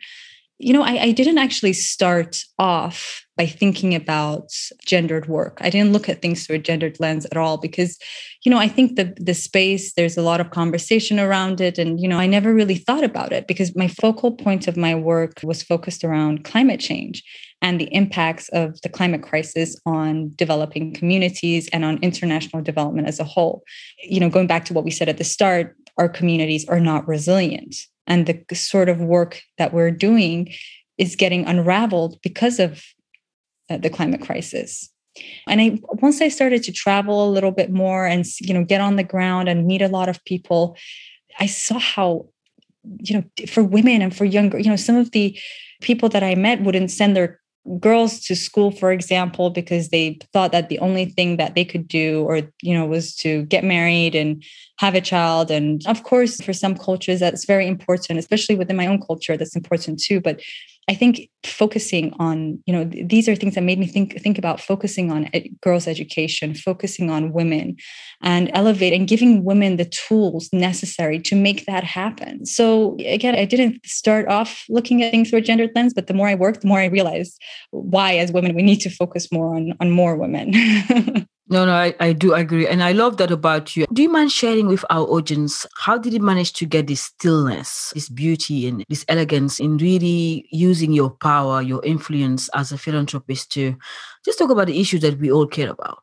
you 0.59 0.71
know, 0.71 0.83
I, 0.83 1.01
I, 1.01 1.11
didn't 1.11 1.39
actually 1.39 1.73
start 1.73 2.43
off 2.57 3.22
by 3.35 3.45
thinking 3.45 3.95
about 3.95 4.51
gendered 4.85 5.27
work. 5.27 5.57
I 5.61 5.69
didn't 5.69 5.91
look 5.91 6.07
at 6.07 6.21
things 6.21 6.45
through 6.45 6.57
a 6.57 6.59
gendered 6.59 6.99
lens 6.99 7.25
at 7.25 7.37
all 7.37 7.57
because, 7.57 7.97
you 8.43 8.51
know, 8.51 8.57
I 8.57 8.67
think 8.67 8.95
the 8.95 9.13
the 9.17 9.33
space 9.33 9.93
there's 9.93 10.17
a 10.17 10.21
lot 10.21 10.39
of 10.39 10.51
conversation 10.51 11.19
around 11.19 11.59
it, 11.59 11.77
and 11.77 11.99
you 11.99 12.07
know, 12.07 12.19
I 12.19 12.27
never 12.27 12.53
really 12.53 12.75
thought 12.75 13.03
about 13.03 13.33
it 13.33 13.47
because 13.47 13.75
my 13.75 13.87
focal 13.87 14.31
point 14.31 14.67
of 14.67 14.77
my 14.77 14.95
work 14.95 15.39
was 15.43 15.63
focused 15.63 16.03
around 16.03 16.43
climate 16.43 16.79
change 16.79 17.23
and 17.61 17.79
the 17.79 17.93
impacts 17.93 18.49
of 18.49 18.79
the 18.81 18.89
climate 18.89 19.23
crisis 19.23 19.75
on 19.85 20.33
developing 20.35 20.93
communities 20.93 21.69
and 21.69 21.85
on 21.85 21.97
international 22.03 22.61
development 22.61 23.07
as 23.07 23.19
a 23.19 23.23
whole. 23.23 23.63
You 24.03 24.19
know, 24.19 24.29
going 24.29 24.47
back 24.47 24.65
to 24.65 24.73
what 24.73 24.83
we 24.83 24.91
said 24.91 25.09
at 25.09 25.17
the 25.17 25.23
start, 25.23 25.75
our 25.97 26.09
communities 26.09 26.67
are 26.67 26.79
not 26.79 27.07
resilient 27.07 27.75
and 28.07 28.25
the 28.25 28.55
sort 28.55 28.89
of 28.89 28.99
work 28.99 29.41
that 29.57 29.73
we're 29.73 29.91
doing 29.91 30.53
is 30.97 31.15
getting 31.15 31.45
unraveled 31.45 32.19
because 32.21 32.59
of 32.59 32.83
Uh, 33.69 33.77
the 33.77 33.89
climate 33.89 34.21
crisis. 34.21 34.89
And 35.47 35.61
i 35.61 35.79
once 36.01 36.21
i 36.21 36.27
started 36.27 36.63
to 36.63 36.71
travel 36.71 37.25
a 37.25 37.31
little 37.31 37.51
bit 37.51 37.71
more 37.71 38.05
and 38.05 38.25
you 38.41 38.53
know 38.53 38.65
get 38.65 38.81
on 38.81 38.97
the 38.97 39.03
ground 39.03 39.47
and 39.47 39.65
meet 39.65 39.81
a 39.81 39.87
lot 39.87 40.09
of 40.09 40.23
people 40.25 40.75
i 41.39 41.45
saw 41.45 41.79
how 41.79 42.25
you 42.99 43.15
know 43.15 43.45
for 43.47 43.63
women 43.63 44.01
and 44.01 44.13
for 44.15 44.25
younger 44.25 44.59
you 44.59 44.69
know 44.69 44.75
some 44.75 44.97
of 44.97 45.11
the 45.11 45.39
people 45.81 46.09
that 46.09 46.23
i 46.23 46.35
met 46.35 46.63
wouldn't 46.63 46.91
send 46.91 47.15
their 47.15 47.39
girls 47.79 48.19
to 48.19 48.35
school 48.35 48.71
for 48.71 48.91
example 48.91 49.49
because 49.49 49.89
they 49.89 50.19
thought 50.33 50.51
that 50.51 50.67
the 50.67 50.79
only 50.79 51.05
thing 51.05 51.37
that 51.37 51.55
they 51.55 51.63
could 51.63 51.87
do 51.87 52.23
or 52.23 52.41
you 52.61 52.73
know 52.73 52.85
was 52.85 53.15
to 53.15 53.43
get 53.43 53.63
married 53.63 54.15
and 54.15 54.43
have 54.79 54.95
a 54.95 55.01
child. 55.01 55.49
And 55.49 55.81
of 55.87 56.03
course 56.03 56.41
for 56.41 56.51
some 56.51 56.75
cultures 56.75 57.21
that's 57.21 57.45
very 57.45 57.67
important 57.67 58.19
especially 58.19 58.55
within 58.55 58.75
my 58.75 58.87
own 58.87 59.01
culture 59.01 59.37
that's 59.37 59.55
important 59.55 60.01
too. 60.01 60.19
But 60.19 60.41
I 60.89 60.95
think 60.95 61.29
focusing 61.45 62.13
on, 62.19 62.61
you 62.65 62.73
know, 62.73 62.85
th- 62.85 63.07
these 63.07 63.29
are 63.29 63.35
things 63.35 63.55
that 63.55 63.63
made 63.63 63.79
me 63.79 63.87
think 63.87 64.19
think 64.21 64.37
about 64.37 64.59
focusing 64.59 65.11
on 65.11 65.29
ed- 65.33 65.49
girls' 65.61 65.87
education, 65.87 66.53
focusing 66.53 67.09
on 67.09 67.31
women, 67.31 67.77
and 68.21 68.51
elevate 68.53 68.93
and 68.93 69.07
giving 69.07 69.45
women 69.45 69.77
the 69.77 69.85
tools 69.85 70.49
necessary 70.51 71.19
to 71.19 71.35
make 71.35 71.65
that 71.65 71.83
happen. 71.83 72.45
So 72.45 72.97
again, 73.05 73.35
I 73.35 73.45
didn't 73.45 73.85
start 73.85 74.27
off 74.27 74.65
looking 74.69 75.03
at 75.03 75.11
things 75.11 75.29
through 75.29 75.39
a 75.39 75.41
gendered 75.41 75.71
lens, 75.75 75.93
but 75.93 76.07
the 76.07 76.13
more 76.13 76.27
I 76.27 76.35
worked, 76.35 76.61
the 76.61 76.67
more 76.67 76.79
I 76.79 76.85
realized 76.85 77.39
why, 77.71 78.17
as 78.17 78.31
women, 78.31 78.55
we 78.55 78.63
need 78.63 78.81
to 78.81 78.89
focus 78.89 79.31
more 79.31 79.55
on 79.55 79.73
on 79.79 79.89
more 79.89 80.17
women. 80.17 81.27
No, 81.53 81.65
no, 81.65 81.73
I, 81.73 81.93
I 81.99 82.13
do 82.13 82.33
agree. 82.33 82.67
And 82.67 82.81
I 82.81 82.93
love 82.93 83.17
that 83.17 83.29
about 83.29 83.75
you. 83.75 83.85
Do 83.93 84.01
you 84.01 84.09
mind 84.09 84.31
sharing 84.31 84.65
with 84.65 84.83
our 84.89 85.05
audience 85.05 85.67
how 85.77 85.99
did 85.99 86.11
you 86.11 86.19
manage 86.19 86.51
to 86.53 86.65
get 86.65 86.87
this 86.87 87.03
stillness, 87.03 87.91
this 87.93 88.09
beauty, 88.09 88.67
and 88.67 88.83
this 88.89 89.05
elegance 89.07 89.59
in 89.59 89.77
really 89.77 90.47
using 90.51 90.93
your 90.93 91.11
power, 91.11 91.61
your 91.61 91.85
influence 91.85 92.49
as 92.55 92.71
a 92.71 92.77
philanthropist 92.79 93.51
to 93.51 93.75
just 94.25 94.39
talk 94.39 94.49
about 94.49 94.65
the 94.65 94.81
issues 94.81 95.01
that 95.01 95.19
we 95.19 95.31
all 95.31 95.45
care 95.45 95.69
about? 95.69 95.99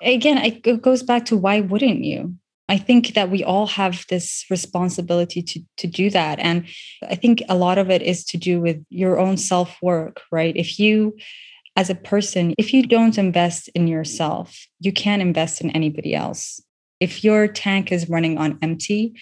Again, 0.00 0.38
it 0.38 0.80
goes 0.80 1.02
back 1.02 1.24
to 1.24 1.36
why 1.36 1.58
wouldn't 1.58 2.04
you? 2.04 2.36
I 2.68 2.78
think 2.78 3.14
that 3.14 3.30
we 3.30 3.42
all 3.42 3.66
have 3.66 4.04
this 4.08 4.44
responsibility 4.48 5.42
to, 5.42 5.60
to 5.78 5.88
do 5.88 6.08
that. 6.10 6.38
And 6.38 6.66
I 7.02 7.16
think 7.16 7.42
a 7.48 7.56
lot 7.56 7.78
of 7.78 7.90
it 7.90 8.02
is 8.02 8.24
to 8.26 8.36
do 8.36 8.60
with 8.60 8.80
your 8.90 9.18
own 9.18 9.38
self 9.38 9.76
work, 9.82 10.20
right? 10.30 10.54
If 10.54 10.78
you 10.78 11.16
as 11.78 11.88
a 11.88 11.94
person, 11.94 12.54
if 12.58 12.74
you 12.74 12.82
don't 12.82 13.16
invest 13.16 13.68
in 13.68 13.86
yourself, 13.86 14.66
you 14.80 14.92
can't 14.92 15.22
invest 15.22 15.60
in 15.60 15.70
anybody 15.70 16.12
else. 16.12 16.60
If 16.98 17.22
your 17.22 17.46
tank 17.46 17.92
is 17.92 18.08
running 18.08 18.36
on 18.36 18.58
empty, 18.62 19.14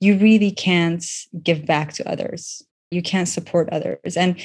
you 0.00 0.16
really 0.16 0.50
can't 0.50 1.04
give 1.42 1.66
back 1.66 1.92
to 1.92 2.10
others. 2.10 2.62
You 2.90 3.02
can't 3.02 3.28
support 3.28 3.68
others. 3.70 4.16
And 4.16 4.40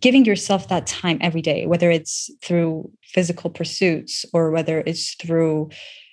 giving 0.00 0.24
yourself 0.24 0.66
that 0.68 0.88
time 0.88 1.18
every 1.20 1.40
day, 1.40 1.66
whether 1.66 1.88
it's 1.88 2.32
through 2.42 2.90
physical 3.04 3.48
pursuits 3.48 4.24
or 4.32 4.50
whether 4.50 4.82
it's 4.84 5.14
through 5.14 5.70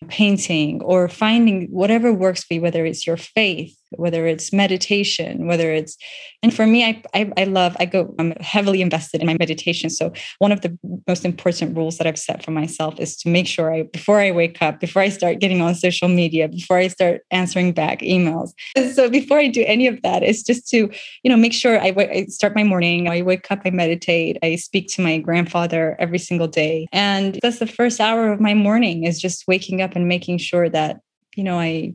painting 0.08 0.84
or 0.84 1.10
finding 1.10 1.66
whatever 1.72 2.14
works 2.14 2.44
for 2.44 2.54
you, 2.54 2.62
whether 2.62 2.86
it's 2.86 3.08
your 3.08 3.18
faith, 3.18 3.76
whether 3.92 4.26
it's 4.26 4.54
meditation, 4.54 5.48
whether 5.48 5.72
it's, 5.72 5.98
and 6.44 6.54
for 6.54 6.66
me, 6.66 6.86
I, 6.86 7.02
I, 7.14 7.32
I, 7.38 7.44
love, 7.44 7.76
I 7.80 7.86
go, 7.86 8.14
I'm 8.20 8.32
heavily 8.40 8.82
invested 8.82 9.22
in 9.22 9.28
my 9.28 9.36
meditation. 9.40 9.90
So 9.90 10.12
one 10.40 10.52
of 10.52 10.62
the 10.62 10.78
most 11.08 11.26
important 11.26 11.76
rules 11.76 11.98
that 11.98 12.08
I've 12.08 12.18
set 12.18 12.44
for 12.44 12.52
myself 12.52 13.00
is 13.00 13.16
to 13.18 13.30
make 13.30 13.48
sure 13.48 13.74
I, 13.74 13.84
before 13.84 14.20
I 14.20 14.32
wake 14.32 14.62
up, 14.62 14.80
before 14.80 15.02
I 15.02 15.10
start 15.10 15.40
getting 15.40 15.62
on 15.62 15.76
social 15.76 16.08
media, 16.08 16.48
before 16.48 16.78
I 16.78 16.88
start 16.88 17.22
answering 17.32 17.74
back 17.74 18.00
emails. 18.00 18.52
So 18.94 19.10
before 19.10 19.40
I 19.40 19.48
do 19.48 19.64
any 19.68 19.88
of 19.88 20.02
that, 20.04 20.24
it's 20.24 20.44
just 20.44 20.68
to, 20.70 20.90
you 21.24 21.30
know, 21.30 21.38
make 21.38 21.54
sure 21.54 21.80
I, 21.80 21.94
I 21.98 22.26
start 22.26 22.56
my 22.56 22.64
morning, 22.64 23.08
I 23.08 23.22
wake 23.22 23.52
up, 23.52 23.62
I 23.66 23.70
meditate, 23.70 24.38
I 24.42 24.56
speak 24.56 24.88
to 24.94 25.02
my 25.02 25.18
grandfather 25.18 25.96
every 26.00 26.20
single 26.20 26.48
day. 26.48 26.88
And 26.92 27.40
that's 27.42 27.60
the 27.60 27.68
first 27.68 28.00
hour 28.00 28.32
of 28.32 28.40
my 28.40 28.54
morning 28.54 29.04
is 29.04 29.20
just 29.20 29.48
waking 29.48 29.82
up 29.82 29.96
and 29.96 30.08
making 30.08 30.38
sure 30.38 30.70
that, 30.70 31.02
you 31.36 31.44
know, 31.44 31.60
I, 31.60 31.94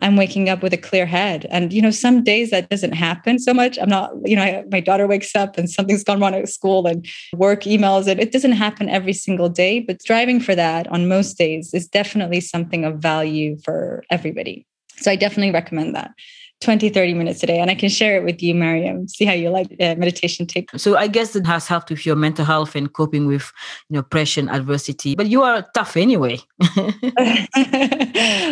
I'm 0.00 0.16
waking 0.16 0.48
up 0.48 0.62
with 0.62 0.74
a 0.74 0.78
clear 0.78 1.06
head. 1.06 1.46
And, 1.50 1.72
you 1.72 1.80
know, 1.80 1.90
some 1.90 2.22
days 2.22 2.50
that 2.50 2.68
doesn't 2.68 2.92
happen 2.92 3.38
so 3.38 3.54
much. 3.54 3.78
I'm 3.78 3.88
not, 3.88 4.10
you 4.24 4.36
know, 4.36 4.42
I, 4.42 4.64
my 4.70 4.80
daughter 4.80 5.06
wakes 5.06 5.34
up 5.34 5.56
and 5.56 5.70
something's 5.70 6.04
gone 6.04 6.20
wrong 6.20 6.34
at 6.34 6.48
school 6.48 6.86
and 6.86 7.06
work 7.34 7.62
emails. 7.62 8.06
And 8.06 8.20
it 8.20 8.30
doesn't 8.30 8.52
happen 8.52 8.88
every 8.88 9.14
single 9.14 9.48
day, 9.48 9.80
but 9.80 10.02
striving 10.02 10.40
for 10.40 10.54
that 10.54 10.86
on 10.88 11.08
most 11.08 11.38
days 11.38 11.72
is 11.72 11.88
definitely 11.88 12.40
something 12.40 12.84
of 12.84 12.98
value 12.98 13.56
for 13.64 14.04
everybody. 14.10 14.66
So 14.98 15.10
I 15.10 15.16
definitely 15.16 15.52
recommend 15.52 15.94
that. 15.94 16.10
20 16.60 16.88
30 16.88 17.14
minutes 17.14 17.42
a 17.42 17.46
day 17.46 17.58
and 17.58 17.70
i 17.70 17.74
can 17.74 17.88
share 17.88 18.16
it 18.16 18.24
with 18.24 18.42
you 18.42 18.54
mariam. 18.54 19.06
See 19.08 19.24
how 19.24 19.34
you 19.34 19.50
like 19.50 19.68
uh, 19.80 19.94
meditation 19.96 20.46
take 20.46 20.70
so 20.76 20.96
i 20.96 21.06
guess 21.06 21.36
it 21.36 21.46
has 21.46 21.66
helped 21.66 21.90
with 21.90 22.06
your 22.06 22.16
mental 22.16 22.44
health 22.44 22.74
and 22.74 22.92
coping 22.92 23.26
with 23.26 23.52
you 23.88 23.96
know 23.96 24.02
pressure 24.02 24.40
and 24.40 24.50
adversity 24.50 25.14
but 25.14 25.26
you 25.26 25.42
are 25.42 25.66
tough 25.74 25.96
anyway. 25.96 26.38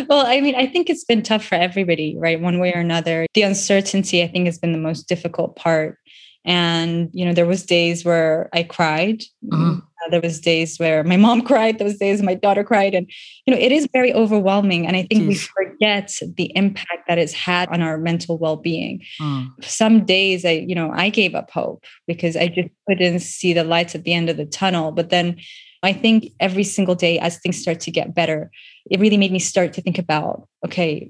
Well 0.07 0.25
i 0.25 0.39
mean 0.41 0.55
i 0.55 0.67
think 0.67 0.89
it's 0.89 1.03
been 1.03 1.23
tough 1.23 1.43
for 1.45 1.55
everybody 1.55 2.15
right? 2.17 2.39
One 2.39 2.59
way 2.59 2.73
or 2.73 2.79
another. 2.79 3.25
The 3.33 3.41
uncertainty 3.41 4.23
i 4.23 4.27
think 4.27 4.45
has 4.45 4.59
been 4.59 4.71
the 4.71 4.77
most 4.77 5.07
difficult 5.07 5.55
part 5.55 5.97
and 6.45 7.09
you 7.11 7.25
know 7.25 7.33
there 7.33 7.45
was 7.45 7.65
days 7.65 8.05
where 8.05 8.49
i 8.53 8.63
cried 8.63 9.19
mm-hmm. 9.43 9.79
Uh, 10.05 10.09
there 10.09 10.21
was 10.21 10.39
days 10.39 10.77
where 10.77 11.03
my 11.03 11.17
mom 11.17 11.41
cried 11.49 11.79
there 11.79 11.85
was 11.85 11.97
days 11.97 12.21
my 12.21 12.35
daughter 12.35 12.63
cried 12.63 12.93
and 12.93 13.09
you 13.45 13.53
know 13.53 13.59
it 13.59 13.71
is 13.71 13.87
very 13.91 14.13
overwhelming 14.13 14.85
and 14.85 14.95
i 14.95 15.03
think 15.03 15.23
Jeez. 15.23 15.27
we 15.27 15.35
forget 15.35 16.11
the 16.37 16.51
impact 16.55 17.07
that 17.07 17.17
it's 17.17 17.33
had 17.33 17.69
on 17.69 17.81
our 17.81 17.97
mental 17.97 18.37
well-being 18.37 19.01
mm. 19.19 19.47
some 19.63 20.05
days 20.05 20.45
i 20.45 20.51
you 20.51 20.75
know 20.75 20.91
i 20.93 21.09
gave 21.09 21.33
up 21.33 21.49
hope 21.49 21.83
because 22.07 22.35
i 22.35 22.47
just 22.47 22.69
couldn't 22.87 23.19
see 23.19 23.53
the 23.53 23.63
lights 23.63 23.95
at 23.95 24.03
the 24.03 24.13
end 24.13 24.29
of 24.29 24.37
the 24.37 24.45
tunnel 24.45 24.91
but 24.91 25.09
then 25.09 25.37
i 25.81 25.93
think 25.93 26.31
every 26.39 26.63
single 26.63 26.95
day 26.95 27.17
as 27.19 27.39
things 27.39 27.57
start 27.57 27.79
to 27.79 27.89
get 27.89 28.13
better 28.13 28.51
it 28.91 28.99
really 28.99 29.17
made 29.17 29.31
me 29.31 29.39
start 29.39 29.73
to 29.73 29.81
think 29.81 29.97
about 29.97 30.47
okay 30.63 31.09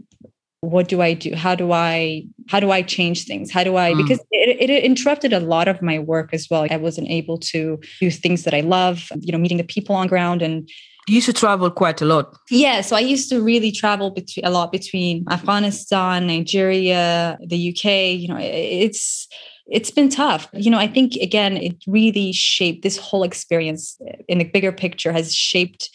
what 0.66 0.88
do 0.88 1.02
i 1.02 1.14
do 1.14 1.34
how 1.36 1.56
do 1.56 1.72
i 1.72 2.24
how 2.48 2.60
do 2.60 2.72
i 2.72 2.82
change 2.82 3.26
things 3.26 3.52
how 3.52 3.64
do 3.64 3.78
i 3.78 3.94
mm. 3.94 3.98
because 3.98 4.20
it, 4.32 4.70
it, 4.70 4.84
interrupted 4.84 5.34
a 5.34 5.40
lot 5.40 5.68
of 5.68 5.82
my 5.82 6.00
work 6.00 6.34
as 6.34 6.48
well 6.50 6.68
i 6.70 6.78
wasn't 6.78 7.08
able 7.10 7.38
to 7.38 7.80
do 8.00 8.12
things 8.12 8.44
that 8.44 8.54
i 8.54 8.62
love 8.62 9.10
you 9.22 9.32
know 9.32 9.38
meeting 9.38 9.58
the 9.58 9.64
people 9.64 9.96
on 9.96 10.08
ground 10.08 10.42
and 10.42 10.70
you 11.08 11.16
used 11.16 11.28
to 11.28 11.34
travel 11.34 11.70
quite 11.70 12.02
a 12.02 12.06
lot 12.06 12.36
yeah 12.50 12.82
so 12.82 12.96
i 12.96 13.00
used 13.00 13.30
to 13.30 13.42
really 13.42 13.72
travel 13.72 14.12
between 14.12 14.46
a 14.46 14.50
lot 14.50 14.72
between 14.72 15.24
afghanistan 15.30 16.28
nigeria 16.28 17.38
the 17.46 17.70
uk 17.70 17.86
you 17.86 18.28
know 18.28 18.38
it's 18.40 19.28
it's 19.68 19.90
been 19.90 20.10
tough. 20.10 20.48
You 20.54 20.70
know, 20.70 20.78
I 20.78 20.88
think 20.88 21.16
again, 21.16 21.58
it 21.58 21.76
really 21.88 22.32
shaped 22.32 22.84
this 22.84 22.98
whole 22.98 23.24
experience 23.24 24.00
in 24.28 24.38
the 24.38 24.44
bigger 24.44 24.72
picture 24.72 25.12
has 25.12 25.34
shaped 25.34 25.90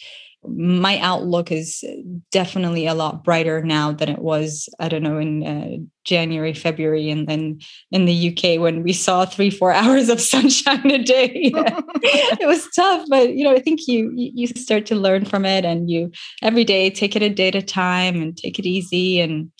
my 0.47 0.97
outlook 0.99 1.51
is 1.51 1.83
definitely 2.31 2.87
a 2.87 2.95
lot 2.95 3.23
brighter 3.23 3.61
now 3.61 3.91
than 3.91 4.09
it 4.09 4.19
was 4.19 4.67
i 4.79 4.87
don't 4.87 5.03
know 5.03 5.19
in 5.19 5.45
uh, 5.45 5.77
january 6.03 6.53
february 6.53 7.11
and 7.11 7.27
then 7.27 7.59
in 7.91 8.05
the 8.05 8.29
uk 8.29 8.59
when 8.59 8.81
we 8.81 8.91
saw 8.91 9.23
three 9.23 9.51
four 9.51 9.71
hours 9.81 10.09
of 10.09 10.19
sunshine 10.19 10.89
a 10.89 11.03
day. 11.03 11.51
It 12.03 12.47
was 12.47 12.67
tough 12.75 13.05
but 13.09 13.35
you 13.35 13.43
know 13.43 13.53
i 13.53 13.59
think 13.59 13.87
you 13.87 14.11
you 14.15 14.47
start 14.47 14.87
to 14.87 14.95
learn 14.95 15.25
from 15.25 15.45
it 15.45 15.63
and 15.63 15.89
you 15.89 16.11
every 16.41 16.63
day 16.63 16.89
take 16.89 17.15
it 17.15 17.21
a 17.21 17.29
day 17.29 17.49
at 17.49 17.55
a 17.55 17.61
time 17.61 18.15
and 18.21 18.35
take 18.35 18.57
it 18.57 18.65
easy 18.65 19.21
and 19.21 19.51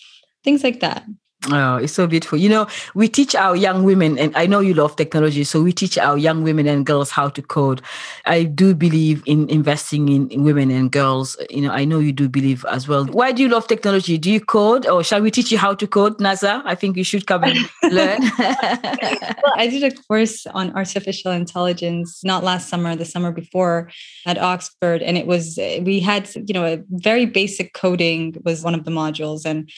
things 0.43 0.63
like 0.63 0.79
that 0.79 1.05
Oh, 1.49 1.77
it's 1.77 1.93
so 1.93 2.05
beautiful. 2.05 2.37
You 2.37 2.49
know, 2.49 2.67
we 2.93 3.07
teach 3.07 3.33
our 3.33 3.55
young 3.55 3.83
women, 3.83 4.19
and 4.19 4.35
I 4.37 4.45
know 4.45 4.59
you 4.59 4.75
love 4.75 4.95
technology, 4.95 5.43
so 5.43 5.63
we 5.63 5.73
teach 5.73 5.97
our 5.97 6.15
young 6.15 6.43
women 6.43 6.67
and 6.67 6.85
girls 6.85 7.09
how 7.09 7.29
to 7.29 7.41
code. 7.41 7.81
I 8.25 8.43
do 8.43 8.75
believe 8.75 9.23
in 9.25 9.49
investing 9.49 10.09
in, 10.09 10.29
in, 10.29 10.43
women 10.43 10.69
and 10.69 10.91
girls. 10.91 11.35
You 11.49 11.61
know, 11.61 11.71
I 11.71 11.83
know 11.83 11.97
you 11.97 12.11
do 12.11 12.29
believe 12.29 12.63
as 12.65 12.87
well. 12.87 13.05
Why 13.05 13.31
do 13.31 13.41
you 13.41 13.49
love 13.49 13.67
technology? 13.67 14.19
Do 14.19 14.29
you 14.29 14.39
code, 14.39 14.85
or 14.85 15.03
shall 15.03 15.19
we 15.19 15.31
teach 15.31 15.51
you 15.51 15.57
how 15.57 15.73
to 15.73 15.87
code, 15.87 16.19
Naza? 16.19 16.61
I 16.63 16.75
think 16.75 16.95
you 16.95 17.03
should 17.03 17.25
come 17.25 17.43
and 17.43 17.57
learn. 17.91 18.21
well, 18.37 19.53
I 19.55 19.67
did 19.67 19.83
a 19.83 19.95
course 20.03 20.45
on 20.45 20.75
artificial 20.75 21.31
intelligence 21.31 22.23
not 22.23 22.43
last 22.43 22.69
summer, 22.69 22.95
the 22.95 23.05
summer 23.05 23.31
before 23.31 23.89
at 24.27 24.37
Oxford, 24.37 25.01
and 25.01 25.17
it 25.17 25.25
was 25.25 25.57
we 25.57 26.01
had 26.01 26.29
you 26.35 26.53
know 26.53 26.65
a 26.65 26.83
very 26.91 27.25
basic 27.25 27.73
coding 27.73 28.35
was 28.45 28.61
one 28.61 28.75
of 28.75 28.85
the 28.85 28.91
modules, 28.91 29.43
and 29.43 29.71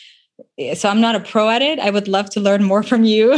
so 0.75 0.89
I'm 0.89 1.01
not 1.01 1.15
a 1.15 1.19
pro 1.19 1.49
at 1.49 1.61
it. 1.61 1.79
I 1.79 1.89
would 1.89 2.07
love 2.07 2.29
to 2.31 2.39
learn 2.39 2.63
more 2.63 2.83
from 2.83 3.03
you 3.03 3.33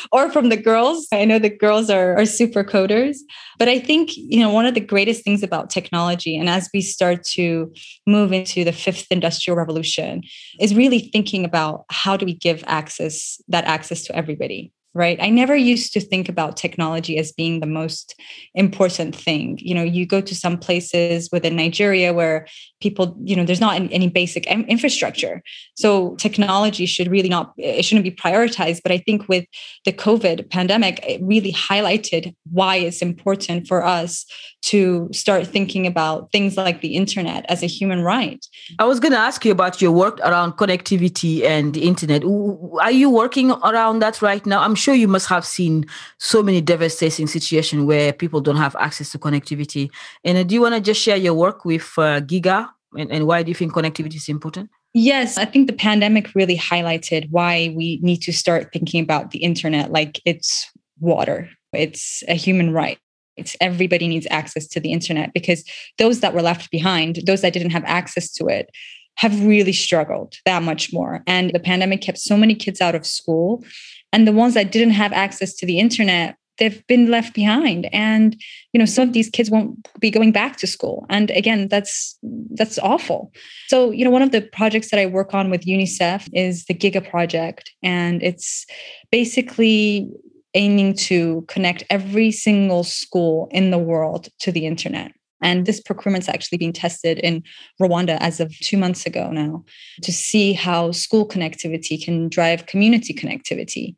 or 0.12 0.30
from 0.30 0.48
the 0.48 0.56
girls. 0.56 1.06
I 1.12 1.24
know 1.24 1.38
the 1.38 1.50
girls 1.50 1.90
are, 1.90 2.16
are 2.16 2.26
super 2.26 2.64
coders, 2.64 3.18
but 3.58 3.68
I 3.68 3.78
think, 3.78 4.16
you 4.16 4.40
know, 4.40 4.50
one 4.50 4.66
of 4.66 4.74
the 4.74 4.80
greatest 4.80 5.24
things 5.24 5.42
about 5.42 5.70
technology 5.70 6.36
and 6.36 6.48
as 6.48 6.68
we 6.72 6.80
start 6.80 7.24
to 7.32 7.72
move 8.06 8.32
into 8.32 8.64
the 8.64 8.72
fifth 8.72 9.06
industrial 9.10 9.56
revolution 9.56 10.22
is 10.58 10.74
really 10.74 10.98
thinking 10.98 11.44
about 11.44 11.84
how 11.90 12.16
do 12.16 12.26
we 12.26 12.34
give 12.34 12.64
access, 12.66 13.40
that 13.48 13.64
access 13.64 14.02
to 14.04 14.16
everybody 14.16 14.72
right? 14.94 15.18
I 15.20 15.30
never 15.30 15.54
used 15.54 15.92
to 15.92 16.00
think 16.00 16.28
about 16.28 16.56
technology 16.56 17.16
as 17.18 17.32
being 17.32 17.60
the 17.60 17.66
most 17.66 18.14
important 18.54 19.14
thing. 19.14 19.58
You 19.60 19.74
know 19.74 19.82
you 19.82 20.06
go 20.06 20.20
to 20.20 20.34
some 20.34 20.58
places 20.58 21.28
within 21.32 21.56
nigeria 21.56 22.12
where 22.12 22.46
people 22.80 23.16
you 23.22 23.36
know 23.36 23.44
there's 23.44 23.60
not 23.60 23.76
any 23.76 24.08
basic 24.08 24.46
infrastructure. 24.46 25.42
So 25.74 26.16
technology 26.16 26.86
should 26.86 27.10
really 27.10 27.28
not 27.28 27.52
it 27.56 27.84
shouldn't 27.84 28.04
be 28.04 28.10
prioritized. 28.10 28.80
But 28.82 28.92
i 28.92 28.98
think 28.98 29.28
with 29.28 29.44
the 29.84 29.92
covid 29.92 30.50
pandemic 30.50 31.00
it 31.06 31.20
really 31.22 31.52
highlighted 31.52 32.34
why 32.50 32.76
it's 32.76 33.02
important 33.02 33.66
for 33.66 33.84
us 33.84 34.26
to 34.62 35.08
start 35.12 35.46
thinking 35.46 35.86
about 35.86 36.30
things 36.32 36.56
like 36.56 36.80
the 36.80 36.94
internet 36.96 37.46
as 37.48 37.62
a 37.62 37.66
human 37.66 38.02
right. 38.02 38.44
I 38.78 38.84
was 38.84 39.00
going 39.00 39.12
to 39.12 39.18
ask 39.18 39.44
you 39.44 39.52
about 39.52 39.80
your 39.80 39.92
work 39.92 40.18
around 40.20 40.52
connectivity 40.52 41.44
and 41.44 41.72
the 41.74 41.82
internet 41.82 42.22
are 42.80 42.90
you 42.90 43.10
working 43.10 43.50
around 43.50 44.00
that 44.00 44.20
right 44.22 44.44
now? 44.44 44.60
I'm 44.60 44.74
sure 44.80 44.94
you 44.94 45.08
must 45.08 45.28
have 45.28 45.44
seen 45.44 45.86
so 46.18 46.42
many 46.42 46.60
devastating 46.60 47.26
situations 47.26 47.84
where 47.84 48.12
people 48.12 48.40
don't 48.40 48.56
have 48.56 48.74
access 48.76 49.12
to 49.12 49.18
connectivity 49.18 49.90
and 50.24 50.38
uh, 50.38 50.42
do 50.42 50.54
you 50.54 50.60
want 50.60 50.74
to 50.74 50.80
just 50.80 51.00
share 51.00 51.16
your 51.16 51.34
work 51.34 51.64
with 51.64 51.92
uh, 51.98 52.20
giga 52.20 52.68
and, 52.96 53.10
and 53.10 53.26
why 53.26 53.42
do 53.42 53.50
you 53.50 53.54
think 53.54 53.72
connectivity 53.72 54.16
is 54.16 54.28
important? 54.28 54.70
Yes, 54.92 55.38
I 55.38 55.44
think 55.44 55.68
the 55.68 55.72
pandemic 55.72 56.34
really 56.34 56.56
highlighted 56.56 57.30
why 57.30 57.72
we 57.76 58.00
need 58.02 58.22
to 58.22 58.32
start 58.32 58.72
thinking 58.72 59.02
about 59.02 59.30
the 59.30 59.38
internet 59.38 59.92
like 59.92 60.20
it's 60.24 60.68
water, 60.98 61.48
it's 61.72 62.22
a 62.28 62.34
human 62.34 62.72
right. 62.72 62.98
It's 63.36 63.56
everybody 63.60 64.08
needs 64.08 64.26
access 64.30 64.66
to 64.68 64.80
the 64.80 64.92
internet 64.92 65.32
because 65.32 65.64
those 65.98 66.20
that 66.20 66.34
were 66.34 66.42
left 66.42 66.70
behind, 66.70 67.20
those 67.26 67.40
that 67.42 67.52
didn't 67.52 67.70
have 67.70 67.84
access 67.86 68.30
to 68.32 68.48
it, 68.48 68.68
have 69.16 69.44
really 69.44 69.72
struggled 69.72 70.36
that 70.46 70.62
much 70.62 70.92
more. 70.92 71.22
And 71.26 71.50
the 71.52 71.60
pandemic 71.60 72.00
kept 72.00 72.18
so 72.18 72.36
many 72.36 72.54
kids 72.54 72.80
out 72.80 72.94
of 72.94 73.06
school. 73.06 73.64
And 74.12 74.26
the 74.26 74.32
ones 74.32 74.54
that 74.54 74.72
didn't 74.72 74.94
have 74.94 75.12
access 75.12 75.54
to 75.56 75.66
the 75.66 75.78
internet 75.78 76.36
they've 76.60 76.86
been 76.86 77.10
left 77.10 77.34
behind. 77.34 77.88
And 77.92 78.40
you 78.72 78.78
know 78.78 78.84
some 78.84 79.08
of 79.08 79.14
these 79.14 79.28
kids 79.28 79.50
won't 79.50 79.88
be 79.98 80.10
going 80.10 80.30
back 80.30 80.56
to 80.58 80.66
school. 80.68 81.06
And 81.08 81.30
again 81.32 81.66
that's 81.66 82.16
that's 82.52 82.78
awful. 82.78 83.32
So 83.66 83.90
you 83.90 84.04
know 84.04 84.10
one 84.10 84.22
of 84.22 84.30
the 84.30 84.42
projects 84.42 84.90
that 84.90 85.00
i 85.00 85.06
work 85.06 85.34
on 85.34 85.50
with 85.50 85.62
unicef 85.62 86.28
is 86.32 86.66
the 86.66 86.74
giga 86.74 87.08
project. 87.08 87.72
And 87.82 88.22
it's 88.22 88.66
basically 89.10 90.08
aiming 90.54 90.94
to 90.94 91.44
connect 91.48 91.84
every 91.90 92.30
single 92.30 92.84
school 92.84 93.48
in 93.50 93.70
the 93.70 93.78
world 93.78 94.28
to 94.40 94.52
the 94.52 94.66
internet 94.66 95.12
and 95.42 95.66
this 95.66 95.80
procurement's 95.80 96.28
actually 96.28 96.58
being 96.58 96.72
tested 96.72 97.18
in 97.18 97.42
Rwanda 97.80 98.18
as 98.20 98.40
of 98.40 98.56
two 98.58 98.76
months 98.76 99.06
ago 99.06 99.30
now 99.30 99.64
to 100.02 100.12
see 100.12 100.52
how 100.52 100.92
school 100.92 101.26
connectivity 101.26 102.02
can 102.02 102.28
drive 102.28 102.66
community 102.66 103.14
connectivity. 103.14 103.96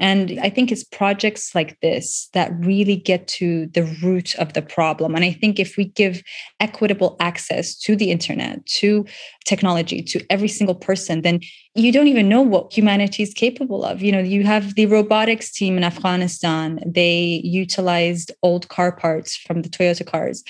And 0.00 0.40
I 0.42 0.48
think 0.48 0.72
it's 0.72 0.82
projects 0.82 1.54
like 1.54 1.78
this 1.80 2.28
that 2.32 2.52
really 2.58 2.96
get 2.96 3.28
to 3.28 3.66
the 3.66 3.84
root 4.02 4.34
of 4.36 4.54
the 4.54 4.62
problem. 4.62 5.14
And 5.14 5.24
I 5.24 5.32
think 5.32 5.60
if 5.60 5.76
we 5.76 5.84
give 5.84 6.22
equitable 6.58 7.16
access 7.20 7.76
to 7.80 7.94
the 7.94 8.10
internet, 8.10 8.64
to 8.80 9.04
technology, 9.44 10.02
to 10.02 10.24
every 10.30 10.48
single 10.48 10.74
person, 10.74 11.20
then 11.20 11.40
you 11.74 11.92
don't 11.92 12.08
even 12.08 12.28
know 12.28 12.40
what 12.40 12.72
humanity 12.72 13.22
is 13.22 13.34
capable 13.34 13.84
of. 13.84 14.02
You 14.02 14.10
know, 14.10 14.20
you 14.20 14.42
have 14.44 14.74
the 14.74 14.86
robotics 14.86 15.52
team 15.52 15.76
in 15.76 15.84
Afghanistan, 15.84 16.80
they 16.86 17.42
utilized 17.44 18.32
old 18.42 18.68
car 18.68 18.92
parts 18.92 19.36
from 19.36 19.62
the 19.62 19.68
Toyota 19.68 20.06
cars 20.06 20.42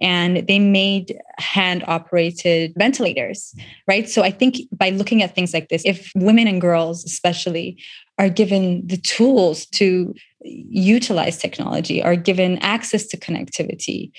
and 0.00 0.46
they 0.46 0.58
made 0.58 1.18
hand 1.38 1.82
operated 1.86 2.74
ventilators, 2.76 3.54
right? 3.86 4.08
So 4.08 4.22
I 4.22 4.30
think 4.30 4.56
by 4.70 4.90
looking 4.90 5.22
at 5.22 5.34
things 5.34 5.54
like 5.54 5.68
this, 5.68 5.82
if 5.84 6.12
women 6.14 6.46
and 6.46 6.60
girls, 6.60 7.04
especially, 7.04 7.82
are 8.18 8.28
given 8.28 8.86
the 8.86 8.96
tools 8.96 9.66
to 9.66 10.14
utilize 10.42 11.38
technology, 11.38 12.02
are 12.02 12.16
given 12.16 12.58
access 12.58 13.06
to 13.06 13.16
connectivity, 13.16 14.10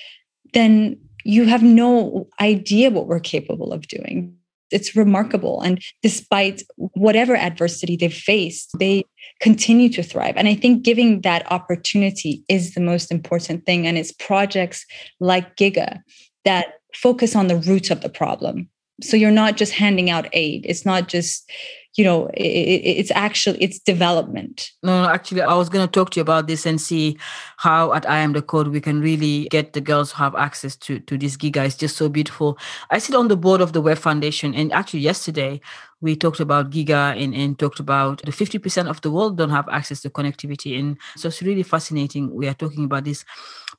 then 0.54 0.98
you 1.24 1.44
have 1.44 1.62
no 1.62 2.28
idea 2.40 2.90
what 2.90 3.06
we're 3.06 3.20
capable 3.20 3.72
of 3.72 3.86
doing. 3.88 4.34
It's 4.70 4.94
remarkable. 4.94 5.60
And 5.62 5.82
despite 6.02 6.62
whatever 6.76 7.36
adversity 7.36 7.96
they've 7.96 8.14
faced, 8.14 8.70
they 8.78 9.04
continue 9.40 9.88
to 9.90 10.02
thrive. 10.02 10.36
And 10.36 10.48
I 10.48 10.54
think 10.54 10.82
giving 10.82 11.22
that 11.22 11.50
opportunity 11.50 12.44
is 12.48 12.74
the 12.74 12.80
most 12.80 13.10
important 13.10 13.66
thing. 13.66 13.86
And 13.86 13.98
it's 13.98 14.12
projects 14.12 14.86
like 15.18 15.56
Giga 15.56 16.00
that 16.44 16.74
focus 16.94 17.34
on 17.34 17.48
the 17.48 17.56
root 17.56 17.90
of 17.90 18.00
the 18.00 18.08
problem. 18.08 18.68
So 19.02 19.16
you're 19.16 19.30
not 19.30 19.56
just 19.56 19.72
handing 19.72 20.08
out 20.08 20.28
aid, 20.32 20.64
it's 20.66 20.86
not 20.86 21.08
just 21.08 21.50
you 21.96 22.04
know 22.04 22.26
it, 22.34 22.42
it's 22.42 23.10
actually 23.12 23.58
it's 23.62 23.78
development. 23.78 24.70
No, 24.82 25.02
no 25.02 25.08
actually 25.08 25.42
i 25.42 25.54
was 25.54 25.68
going 25.68 25.86
to 25.86 25.90
talk 25.90 26.10
to 26.10 26.20
you 26.20 26.22
about 26.22 26.46
this 26.46 26.66
and 26.66 26.80
see 26.80 27.18
how 27.56 27.92
at 27.92 28.08
i 28.08 28.18
am 28.18 28.32
the 28.32 28.42
code 28.42 28.68
we 28.68 28.80
can 28.80 29.00
really 29.00 29.48
get 29.50 29.72
the 29.72 29.80
girls 29.80 30.12
have 30.12 30.34
access 30.34 30.76
to 30.76 31.00
to 31.00 31.18
this 31.18 31.36
giga. 31.36 31.66
It's 31.66 31.76
just 31.76 31.96
so 31.96 32.08
beautiful. 32.08 32.58
I 32.90 32.98
sit 32.98 33.14
on 33.14 33.28
the 33.28 33.36
board 33.36 33.60
of 33.60 33.72
the 33.72 33.80
web 33.80 33.98
foundation 33.98 34.54
and 34.54 34.72
actually 34.72 35.00
yesterday 35.00 35.60
we 36.00 36.16
talked 36.16 36.40
about 36.40 36.70
giga 36.70 37.22
and, 37.22 37.34
and 37.34 37.58
talked 37.58 37.78
about 37.78 38.22
the 38.22 38.32
50% 38.32 38.88
of 38.88 39.00
the 39.02 39.10
world 39.10 39.36
don't 39.36 39.50
have 39.50 39.68
access 39.68 40.00
to 40.02 40.10
connectivity 40.10 40.78
and 40.78 40.96
so 41.16 41.28
it's 41.28 41.42
really 41.42 41.62
fascinating 41.62 42.34
we 42.34 42.48
are 42.48 42.54
talking 42.54 42.84
about 42.84 43.04
this 43.04 43.24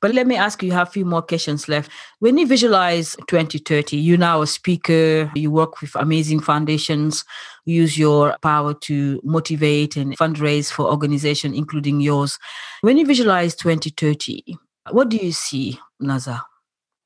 but 0.01 0.13
let 0.13 0.27
me 0.27 0.35
ask 0.35 0.61
you, 0.61 0.67
you 0.67 0.73
have 0.73 0.87
a 0.87 0.91
few 0.91 1.05
more 1.05 1.21
questions 1.21 1.69
left. 1.69 1.91
When 2.19 2.37
you 2.37 2.47
visualize 2.47 3.15
2030, 3.27 3.97
you're 3.97 4.17
now 4.17 4.41
a 4.41 4.47
speaker, 4.47 5.31
you 5.35 5.51
work 5.51 5.79
with 5.81 5.95
amazing 5.95 6.39
foundations, 6.39 7.23
use 7.65 7.97
your 7.97 8.35
power 8.41 8.73
to 8.73 9.21
motivate 9.23 9.95
and 9.95 10.17
fundraise 10.17 10.71
for 10.71 10.89
organizations, 10.89 11.55
including 11.55 12.01
yours. 12.01 12.39
When 12.81 12.97
you 12.97 13.05
visualize 13.05 13.55
2030, 13.55 14.57
what 14.89 15.09
do 15.09 15.17
you 15.17 15.31
see, 15.31 15.79
Naza? 16.01 16.41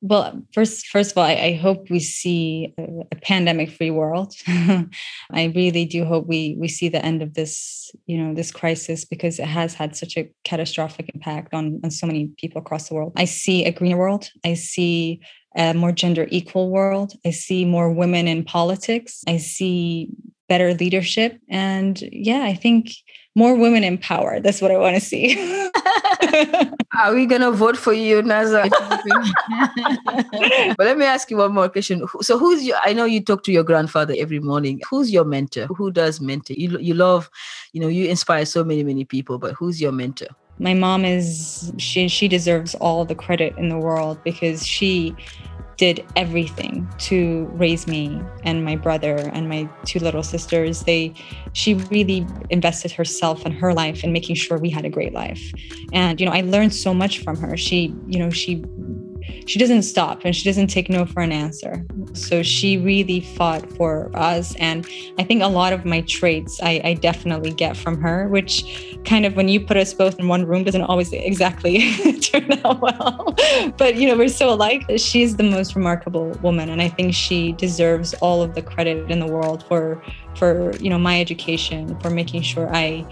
Well, 0.02 0.42
first, 0.54 0.88
first 0.88 1.12
of 1.12 1.18
all, 1.18 1.24
I, 1.24 1.34
I 1.34 1.54
hope 1.54 1.90
we 1.90 2.00
see 2.00 2.74
a, 2.78 2.84
a 3.12 3.16
pandemic-free 3.16 3.92
world. 3.92 4.34
I 4.48 5.52
really 5.56 5.86
do 5.86 6.06
hope 6.06 6.28
we 6.28 6.56
we 6.60 6.68
see 6.68 6.90
the 6.90 7.04
end 7.04 7.22
of 7.22 7.34
this, 7.34 7.92
you 8.06 8.18
know, 8.18 8.34
this 8.34 8.52
crisis 8.52 9.06
because 9.06 9.40
it 9.40 9.48
has 9.48 9.74
had 9.74 9.96
such 9.96 10.18
a 10.18 10.30
catastrophic 10.44 11.10
impact 11.14 11.54
on 11.54 11.80
on 11.84 11.92
so 11.92 12.06
many 12.08 12.30
people 12.38 12.62
across 12.62 12.90
the 12.90 12.96
world. 12.96 13.14
I 13.16 13.26
see 13.26 13.66
a 13.66 13.72
greener 13.72 13.98
world. 13.98 14.30
I 14.44 14.54
see 14.54 15.22
a 15.58 15.74
more 15.74 15.94
gender 15.94 16.28
equal 16.30 16.70
world. 16.70 17.14
I 17.26 17.32
see 17.32 17.66
more 17.66 17.92
women 17.92 18.28
in 18.28 18.44
politics. 18.44 19.24
I 19.28 19.38
see 19.38 20.10
better 20.48 20.74
leadership, 20.74 21.40
and 21.50 22.00
yeah, 22.12 22.44
I 22.44 22.54
think 22.54 22.90
more 23.36 23.56
women 23.56 23.84
in 23.84 23.98
power. 23.98 24.40
That's 24.40 24.62
what 24.62 24.72
I 24.72 24.78
want 24.78 24.96
to 24.96 25.02
see. 25.02 25.36
Are 26.98 27.14
we 27.14 27.26
gonna 27.26 27.52
vote 27.52 27.76
for 27.76 27.92
you, 27.92 28.22
Naza? 28.22 28.70
but 30.78 30.86
let 30.86 30.98
me 30.98 31.06
ask 31.06 31.30
you 31.30 31.38
one 31.38 31.54
more 31.54 31.68
question. 31.68 32.06
So, 32.22 32.40
who's 32.40 32.64
your? 32.64 32.78
I 32.84 32.94
know 32.94 33.04
you 33.04 33.22
talk 33.22 33.44
to 33.44 33.52
your 33.52 33.64
grandfather 33.64 34.16
every 34.18 34.40
morning. 34.40 34.82
Who's 34.90 35.12
your 35.12 35.26
mentor? 35.26 35.68
Who 35.68 35.92
does 35.92 36.22
mentor? 36.22 36.54
You 36.54 36.80
you 36.80 36.94
love, 36.94 37.30
you 37.74 37.82
know, 37.82 37.90
you 37.90 38.08
inspire 38.08 38.46
so 38.46 38.64
many 38.64 38.84
many 38.84 39.04
people. 39.04 39.38
But 39.38 39.54
who's 39.54 39.82
your 39.82 39.92
mentor? 39.92 40.28
My 40.58 40.74
mom 40.74 41.04
is 41.04 41.74
she 41.78 42.08
she 42.08 42.30
deserves 42.30 42.76
all 42.76 43.04
the 43.04 43.16
credit 43.16 43.58
in 43.58 43.68
the 43.68 43.78
world 43.78 44.24
because 44.24 44.66
she 44.66 45.14
did 45.78 46.06
everything 46.16 46.88
to 46.98 47.46
raise 47.54 47.88
me 47.88 48.22
and 48.44 48.64
my 48.64 48.76
brother 48.76 49.16
and 49.34 49.50
my 49.50 49.70
two 49.86 50.00
little 50.00 50.24
sisters. 50.24 50.84
They 50.84 51.14
she 51.54 51.74
really 51.74 52.26
invested 52.50 52.92
herself 52.92 53.46
and 53.46 53.54
her 53.54 53.74
life 53.74 54.04
in 54.04 54.12
making 54.12 54.36
sure 54.36 54.58
we 54.58 54.70
had 54.70 54.86
a 54.86 54.90
great 54.90 55.14
life. 55.14 55.54
And 55.94 56.20
you 56.20 56.26
know 56.26 56.32
i 56.32 56.42
learned 56.42 56.74
so 56.74 56.94
much 56.94 57.20
from 57.20 57.38
her. 57.38 57.58
She 57.58 57.94
you 58.08 58.20
know 58.20 58.30
she 58.30 58.64
she 59.46 59.60
doesn't 59.60 59.84
stop 59.84 60.22
and 60.26 60.36
she 60.36 60.44
doesn't 60.44 60.68
take 60.68 60.90
no 60.90 61.06
for 61.06 61.22
an 61.22 61.32
answer. 61.32 61.86
So 62.14 62.42
she 62.42 62.78
really 62.78 63.22
fought 63.22 63.72
for 63.74 64.10
us. 64.16 64.56
And 64.56 64.88
I 65.20 65.24
think 65.24 65.44
a 65.44 65.48
lot 65.48 65.72
of 65.72 65.86
my 65.86 66.02
traits 66.02 66.60
I, 66.62 66.82
I 66.84 66.94
definitely 66.96 67.52
get 67.52 67.78
from 67.78 68.02
her, 68.02 68.28
which 68.28 68.98
kind 69.06 69.26
of 69.26 69.36
when 69.36 69.48
you 69.48 69.64
put 69.64 69.78
us 69.78 69.94
both 69.94 70.20
in 70.20 70.28
one 70.28 70.46
room 70.46 70.64
doesn't 70.64 70.82
always 70.82 71.14
exactly 71.14 71.94
turn 72.22 72.52
out 72.66 72.82
well. 72.82 73.36
But, 73.78 73.96
you 73.96 74.08
know, 74.08 74.18
we're 74.18 74.30
so 74.30 74.50
alike. 74.50 74.84
She's 74.98 75.36
the 75.36 75.44
most 75.44 75.76
remarkable 75.76 76.32
woman. 76.42 76.70
And 76.70 76.82
I 76.82 76.90
think 76.90 77.14
she 77.14 77.52
deserves 77.54 78.14
all 78.16 78.42
of 78.42 78.56
the 78.56 78.62
credit 78.62 79.12
in 79.12 79.20
the 79.20 79.28
world 79.28 79.64
for, 79.68 80.02
for, 80.36 80.76
you 80.78 80.90
know, 80.90 80.98
my 80.98 81.22
education, 81.22 82.00
for 82.00 82.10
making 82.10 82.42
sure 82.42 82.74
I 82.74 83.06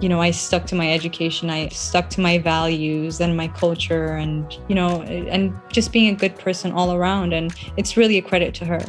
you 0.00 0.08
know, 0.08 0.20
I 0.20 0.30
stuck 0.30 0.66
to 0.66 0.74
my 0.74 0.92
education, 0.92 1.50
I 1.50 1.68
stuck 1.68 2.08
to 2.10 2.20
my 2.20 2.38
values 2.38 3.20
and 3.20 3.36
my 3.36 3.48
culture 3.48 4.14
and, 4.14 4.56
you 4.68 4.74
know, 4.74 5.02
and 5.02 5.54
just 5.70 5.92
being 5.92 6.14
a 6.14 6.16
good 6.16 6.38
person 6.38 6.72
all 6.72 6.94
around. 6.94 7.32
And 7.32 7.52
it's 7.76 7.96
really 7.96 8.16
a 8.16 8.22
credit 8.22 8.54
to 8.56 8.64
her. 8.64 8.80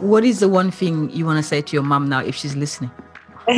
What 0.00 0.24
is 0.24 0.40
the 0.40 0.48
one 0.48 0.70
thing 0.70 1.10
you 1.10 1.24
want 1.24 1.38
to 1.38 1.42
say 1.42 1.62
to 1.62 1.72
your 1.72 1.84
mom 1.84 2.08
now 2.08 2.20
if 2.20 2.34
she's 2.34 2.56
listening? 2.56 2.90
uh, 3.48 3.54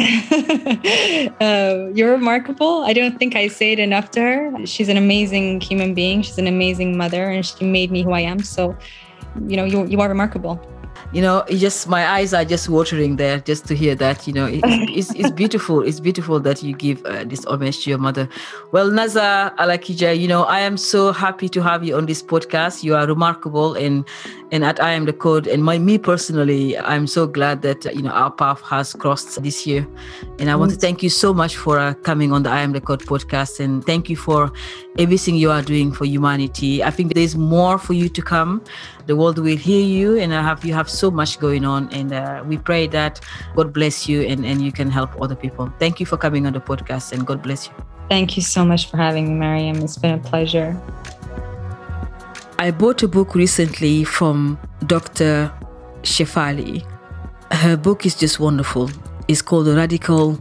you're 1.95 2.11
remarkable. 2.11 2.85
I 2.85 2.93
don't 2.93 3.19
think 3.19 3.37
I 3.37 3.49
say 3.49 3.73
it 3.73 3.79
enough 3.79 4.11
to 4.13 4.21
her. 4.21 4.67
She's 4.67 4.89
an 4.89 4.97
amazing 4.97 5.61
human 5.61 5.95
being. 5.95 6.23
She's 6.23 6.39
an 6.39 6.47
amazing 6.47 6.97
mother, 6.97 7.31
and 7.31 7.45
she 7.45 7.65
made 7.65 7.91
me 7.91 8.03
who 8.03 8.13
I 8.13 8.21
am. 8.21 8.43
So, 8.43 8.77
you 9.47 9.59
know, 9.59 9.65
you, 9.65 9.87
you 9.87 10.01
are 10.01 10.09
remarkable 10.09 10.59
you 11.15 11.23
know 11.23 11.45
it 11.47 11.59
just 11.59 11.89
my 11.89 12.09
eyes 12.09 12.35
are 12.35 12.45
just 12.45 12.69
watering 12.69 13.15
there 13.15 13.39
just 13.39 13.67
to 13.67 13.75
hear 13.77 13.95
that 13.95 14.27
you 14.27 14.33
know 14.33 14.47
it, 14.47 14.61
it's, 14.65 15.15
it's 15.15 15.31
beautiful. 15.31 15.81
It's 15.83 16.01
beautiful 16.01 16.41
that 16.41 16.63
you 16.63 16.75
give 16.75 17.05
uh, 17.05 17.23
this 17.25 17.45
homage 17.45 17.85
to 17.85 17.91
your 17.91 18.01
mother. 18.01 18.29
Well 18.73 18.91
naza 18.91 19.55
alakija 19.57 20.19
you 20.19 20.27
know 20.27 20.43
i 20.45 20.59
am 20.59 20.77
so 20.77 21.13
happy 21.13 21.49
to 21.49 21.63
have 21.63 21.85
you 21.85 21.97
on 21.97 22.07
this 22.07 22.21
podcast. 22.21 22.83
You 22.83 22.97
are 22.97 23.07
remarkable 23.07 23.75
and 23.75 24.05
and 24.51 24.65
at 24.65 24.83
i 24.83 24.91
am 24.91 25.05
the 25.05 25.13
code. 25.13 25.47
And 25.47 25.65
my 25.65 25.79
me 25.79 25.99
personally 25.99 26.77
i'm 26.79 27.07
so 27.07 27.29
glad 27.29 27.63
that 27.63 27.85
you 27.95 28.03
know 28.03 28.11
our 28.11 28.33
path 28.33 28.61
has 28.63 28.93
crossed 28.93 29.41
this 29.41 29.67
year. 29.69 29.87
And 30.41 30.51
i 30.51 30.57
want 30.57 30.73
to 30.73 30.77
thank 30.77 31.01
you 31.01 31.11
so 31.11 31.33
much 31.33 31.57
for 31.57 31.79
uh, 31.79 31.95
coming 31.95 32.33
on 32.33 32.43
the 32.43 32.51
i 32.51 32.61
am 32.61 32.73
the 32.73 32.81
code 32.81 33.03
podcast. 33.03 33.61
And 33.61 33.87
thank 33.87 34.11
you 34.11 34.17
for 34.17 34.51
everything 34.99 35.37
you 35.37 35.53
are 35.53 35.63
doing 35.63 35.93
for 35.93 36.07
humanity. 36.07 36.83
I 36.83 36.91
think 36.91 37.15
there's 37.15 37.37
more 37.37 37.79
for 37.79 37.93
you 37.95 38.09
to 38.09 38.23
come 38.23 38.63
the 39.07 39.17
world 39.17 39.39
will 39.39 39.57
hear 39.57 39.85
you 39.85 40.17
and 40.17 40.35
I 40.35 40.43
have 40.43 40.65
you 40.65 40.75
have 40.75 40.89
so 40.89 41.11
much 41.11 41.39
going 41.39 41.65
on 41.65 41.93
and 41.93 42.13
uh, 42.13 42.43
we 42.47 42.59
pray 42.59 42.87
that 42.89 43.21
god 43.57 43.73
bless 43.73 44.09
you 44.09 44.23
and, 44.23 44.45
and 44.45 44.63
you 44.63 44.73
can 44.73 44.91
help 44.91 45.21
other 45.21 45.35
people. 45.35 45.73
Thank 45.79 46.01
you 46.01 46.07
for 46.07 46.17
coming 46.17 46.47
on 46.47 46.53
the 46.53 46.61
podcast 46.61 47.13
and 47.13 47.27
god 47.27 47.43
bless 47.43 47.69
you. 47.69 47.75
Thank 48.09 48.37
you 48.37 48.43
so 48.43 48.65
much 48.65 48.91
for 48.91 48.97
having 48.97 49.39
me 49.39 49.47
Mariéme 49.47 49.83
it's 49.83 49.97
been 49.97 50.19
a 50.19 50.23
pleasure. 50.23 50.81
I 52.59 52.71
bought 52.71 53.03
a 53.03 53.09
book 53.09 53.35
recently 53.35 54.05
from 54.05 54.59
dr 54.87 55.53
shefali. 56.03 56.85
Her 57.53 57.77
book 57.77 58.07
is 58.07 58.15
just 58.15 58.41
wonderful. 58.41 58.91
It's 59.29 59.43
called 59.43 59.67
the 59.67 59.77
radical 59.77 60.39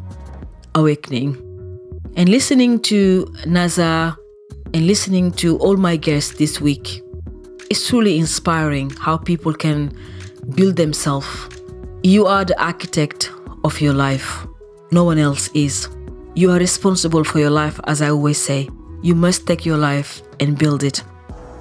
awakening. 0.76 1.38
And 2.16 2.30
listening 2.30 2.80
to 2.84 3.26
naza 3.46 4.16
and 4.74 4.88
listening 4.88 5.32
to 5.32 5.58
all 5.58 5.78
my 5.78 5.96
guests 5.96 6.38
this 6.38 6.62
week 6.62 7.02
it's 7.70 7.88
truly 7.88 8.18
inspiring 8.18 8.90
how 8.92 9.18
people 9.18 9.54
can 9.54 9.96
build 10.56 10.76
themselves. 10.76 11.50
You 12.04 12.26
are 12.26 12.46
the 12.46 12.62
architect 12.62 13.32
of 13.64 13.80
your 13.80 13.94
life. 13.94 14.46
No 14.92 15.04
one 15.04 15.18
else 15.18 15.50
is. 15.54 15.90
You 16.36 16.52
are 16.52 16.60
responsible 16.60 17.24
for 17.24 17.40
your 17.40 17.50
life, 17.50 17.80
as 17.86 18.02
I 18.02 18.10
always 18.10 18.42
say. 18.42 18.70
You 19.02 19.16
must 19.16 19.48
take 19.48 19.66
your 19.66 19.78
life 19.78 20.22
and 20.40 20.58
build 20.58 20.84
it. 20.84 21.04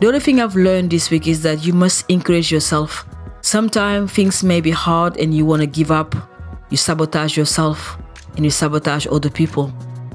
The 0.00 0.06
only 0.08 0.20
thing 0.20 0.40
I've 0.40 0.56
learned 0.56 0.90
this 0.90 1.10
week 1.10 1.26
is 1.26 1.42
that 1.42 1.64
you 1.64 1.72
must 1.72 2.10
encourage 2.10 2.50
yourself. 2.50 3.04
Sometimes 3.40 4.12
things 4.12 4.42
may 4.42 4.60
be 4.60 4.70
hard 4.70 5.16
and 5.16 5.34
you 5.34 5.44
want 5.44 5.60
to 5.60 5.66
give 5.66 5.90
up. 5.90 6.14
You 6.70 6.76
sabotage 6.76 7.36
yourself 7.36 7.98
and 8.36 8.44
you 8.44 8.50
sabotage 8.50 9.06
other 9.06 9.30
people. 9.30 9.72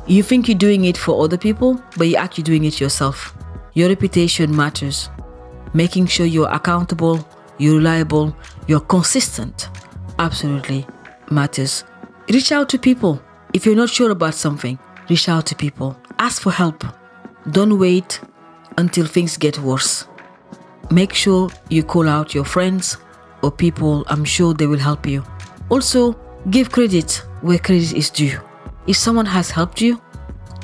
You 0.08 0.24
think 0.24 0.48
you're 0.48 0.58
doing 0.58 0.86
it 0.86 0.98
for 0.98 1.24
other 1.24 1.38
people, 1.38 1.82
but 1.98 2.08
you're 2.08 2.20
actually 2.20 2.46
doing 2.46 2.66
it 2.66 2.80
yourself. 2.80 3.36
Your 3.74 3.90
reputation 3.90 4.56
matters 4.56 5.10
making 5.78 6.08
sure 6.08 6.26
you're 6.26 6.50
accountable, 6.50 7.26
you're 7.60 7.78
reliable, 7.78 8.36
you're 8.68 8.88
consistent 8.96 9.70
absolutely 10.20 10.86
matters. 11.30 11.84
Reach 12.30 12.52
out 12.52 12.70
to 12.70 12.80
people. 12.80 13.22
If 13.54 13.66
you're 13.66 13.76
not 13.76 13.90
sure 13.90 14.12
about 14.12 14.34
something, 14.34 14.78
reach 15.10 15.30
out 15.30 15.46
to 15.48 15.56
people. 15.56 15.96
Ask 16.20 16.42
for 16.42 16.52
help. 16.52 16.84
Don't 17.52 17.80
wait 17.80 18.20
until 18.78 19.06
things 19.06 19.38
get 19.38 19.60
worse. 19.60 20.08
Make 20.92 21.14
sure 21.14 21.50
you 21.70 21.84
call 21.84 22.08
out 22.08 22.34
your 22.34 22.46
friends 22.46 22.98
or 23.44 23.52
people, 23.52 24.04
I'm 24.08 24.26
sure 24.26 24.54
they 24.54 24.68
will 24.68 24.80
help 24.80 25.06
you. 25.06 25.24
Also, 25.70 26.14
give 26.50 26.72
credit 26.72 27.24
where 27.42 27.60
credit 27.60 27.94
is 27.94 28.10
due. 28.10 28.40
If 28.88 28.98
someone 28.98 29.26
has 29.26 29.52
helped 29.52 29.80
you, 29.82 30.02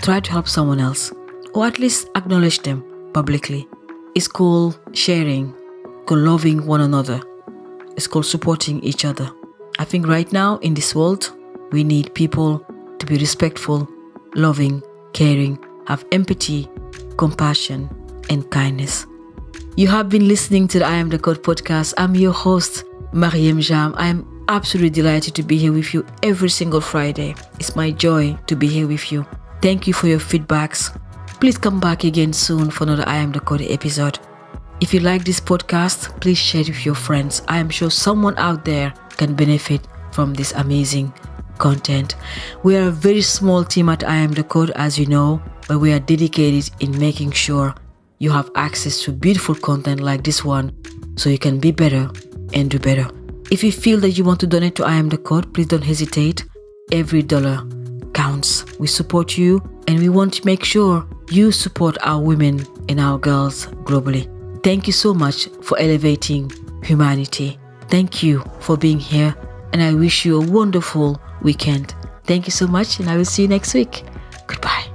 try 0.01 0.19
to 0.19 0.31
help 0.31 0.47
someone 0.47 0.79
else, 0.79 1.11
or 1.53 1.67
at 1.67 1.77
least 1.77 2.09
acknowledge 2.15 2.59
them 2.59 2.83
publicly. 3.13 3.67
It's 4.15 4.27
called 4.27 4.79
sharing, 4.93 5.55
called 6.05 6.21
loving 6.21 6.67
one 6.67 6.81
another. 6.81 7.19
It's 7.95 8.05
called 8.05 8.27
supporting 8.27 8.79
each 8.83 9.05
other. 9.05 9.31
I 9.79 9.85
think 9.85 10.07
right 10.07 10.31
now 10.31 10.57
in 10.57 10.75
this 10.75 10.93
world, 10.93 11.31
we 11.71 11.83
need 11.83 12.13
people 12.13 12.63
to 12.99 13.05
be 13.07 13.17
respectful, 13.17 13.89
loving, 14.35 14.83
caring, 15.13 15.57
have 15.87 16.05
empathy, 16.11 16.69
compassion, 17.17 17.89
and 18.29 18.47
kindness. 18.51 19.07
You 19.75 19.87
have 19.87 20.09
been 20.09 20.27
listening 20.27 20.67
to 20.69 20.79
the 20.79 20.85
I 20.85 20.93
Am 20.93 21.09
the 21.09 21.17
Code 21.17 21.41
podcast. 21.41 21.95
I'm 21.97 22.13
your 22.13 22.33
host, 22.33 22.83
Mariéme 23.13 23.61
Jamme. 23.61 23.95
I'm 23.97 24.45
absolutely 24.47 24.91
delighted 24.91 25.33
to 25.35 25.41
be 25.41 25.57
here 25.57 25.73
with 25.73 25.91
you 25.91 26.05
every 26.21 26.49
single 26.49 26.81
Friday. 26.81 27.33
It's 27.59 27.75
my 27.75 27.89
joy 27.89 28.37
to 28.45 28.55
be 28.55 28.67
here 28.67 28.87
with 28.87 29.11
you. 29.11 29.25
Thank 29.59 29.87
you 29.87 29.93
for 29.93 30.05
your 30.05 30.19
feedbacks. 30.19 30.95
Please 31.39 31.57
come 31.57 31.79
back 31.79 32.03
again 32.03 32.31
soon 32.33 32.69
for 32.69 32.83
another 32.85 33.03
I 33.07 33.17
Am 33.17 33.31
the 33.31 33.39
Code 33.39 33.63
episode. 33.63 34.19
If 34.79 34.93
you 34.93 35.01
like 35.01 35.23
this 35.23 35.39
podcast, 35.39 36.19
please 36.21 36.37
share 36.37 36.61
it 36.61 36.69
with 36.69 36.85
your 36.85 36.95
friends. 36.95 37.41
I 37.47 37.57
am 37.57 37.69
sure 37.69 37.89
someone 37.89 38.37
out 38.37 38.65
there 38.65 38.93
can 39.17 39.35
benefit 39.35 39.87
from 40.11 40.33
this 40.33 40.53
amazing 40.53 41.13
content. 41.57 42.15
We 42.63 42.77
are 42.77 42.87
a 42.87 42.91
very 42.91 43.21
small 43.21 43.63
team 43.63 43.89
at 43.89 44.03
I 44.03 44.15
Am 44.15 44.31
the 44.31 44.43
Code, 44.43 44.71
as 44.71 44.97
you 44.97 45.05
know, 45.05 45.41
but 45.67 45.79
we 45.79 45.91
are 45.91 45.99
dedicated 45.99 46.69
in 46.79 46.97
making 46.97 47.31
sure 47.31 47.75
you 48.19 48.31
have 48.31 48.49
access 48.55 49.01
to 49.03 49.11
beautiful 49.11 49.55
content 49.55 49.99
like 49.99 50.23
this 50.23 50.43
one 50.45 50.75
so 51.17 51.29
you 51.29 51.37
can 51.37 51.59
be 51.59 51.71
better 51.71 52.09
and 52.53 52.69
do 52.71 52.79
better. 52.79 53.07
If 53.51 53.63
you 53.63 53.71
feel 53.71 53.99
that 53.99 54.11
you 54.11 54.23
want 54.23 54.39
to 54.39 54.47
donate 54.47 54.75
to 54.75 54.85
I 54.85 54.95
Am 54.95 55.09
the 55.09 55.17
Code, 55.17 55.53
please 55.53 55.67
don't 55.67 55.83
hesitate. 55.83 56.45
Every 56.91 57.21
dollar 57.21 57.61
counts. 58.13 58.65
We 58.79 58.87
support 58.87 59.37
you 59.37 59.61
and 59.87 59.99
we 59.99 60.09
want 60.09 60.33
to 60.35 60.45
make 60.45 60.63
sure 60.63 61.05
you 61.29 61.51
support 61.51 61.97
our 62.01 62.21
women 62.21 62.65
and 62.89 62.99
our 62.99 63.17
girls 63.17 63.67
globally. 63.83 64.29
Thank 64.63 64.87
you 64.87 64.93
so 64.93 65.13
much 65.13 65.49
for 65.61 65.77
elevating 65.79 66.51
humanity. 66.83 67.59
Thank 67.89 68.23
you 68.23 68.43
for 68.59 68.77
being 68.77 68.99
here, 68.99 69.35
and 69.73 69.81
I 69.81 69.93
wish 69.93 70.25
you 70.25 70.41
a 70.41 70.45
wonderful 70.45 71.19
weekend. 71.41 71.95
Thank 72.25 72.47
you 72.47 72.51
so 72.51 72.67
much, 72.67 72.99
and 72.99 73.09
I 73.09 73.17
will 73.17 73.25
see 73.25 73.43
you 73.43 73.49
next 73.49 73.73
week. 73.73 74.03
Goodbye. 74.47 74.92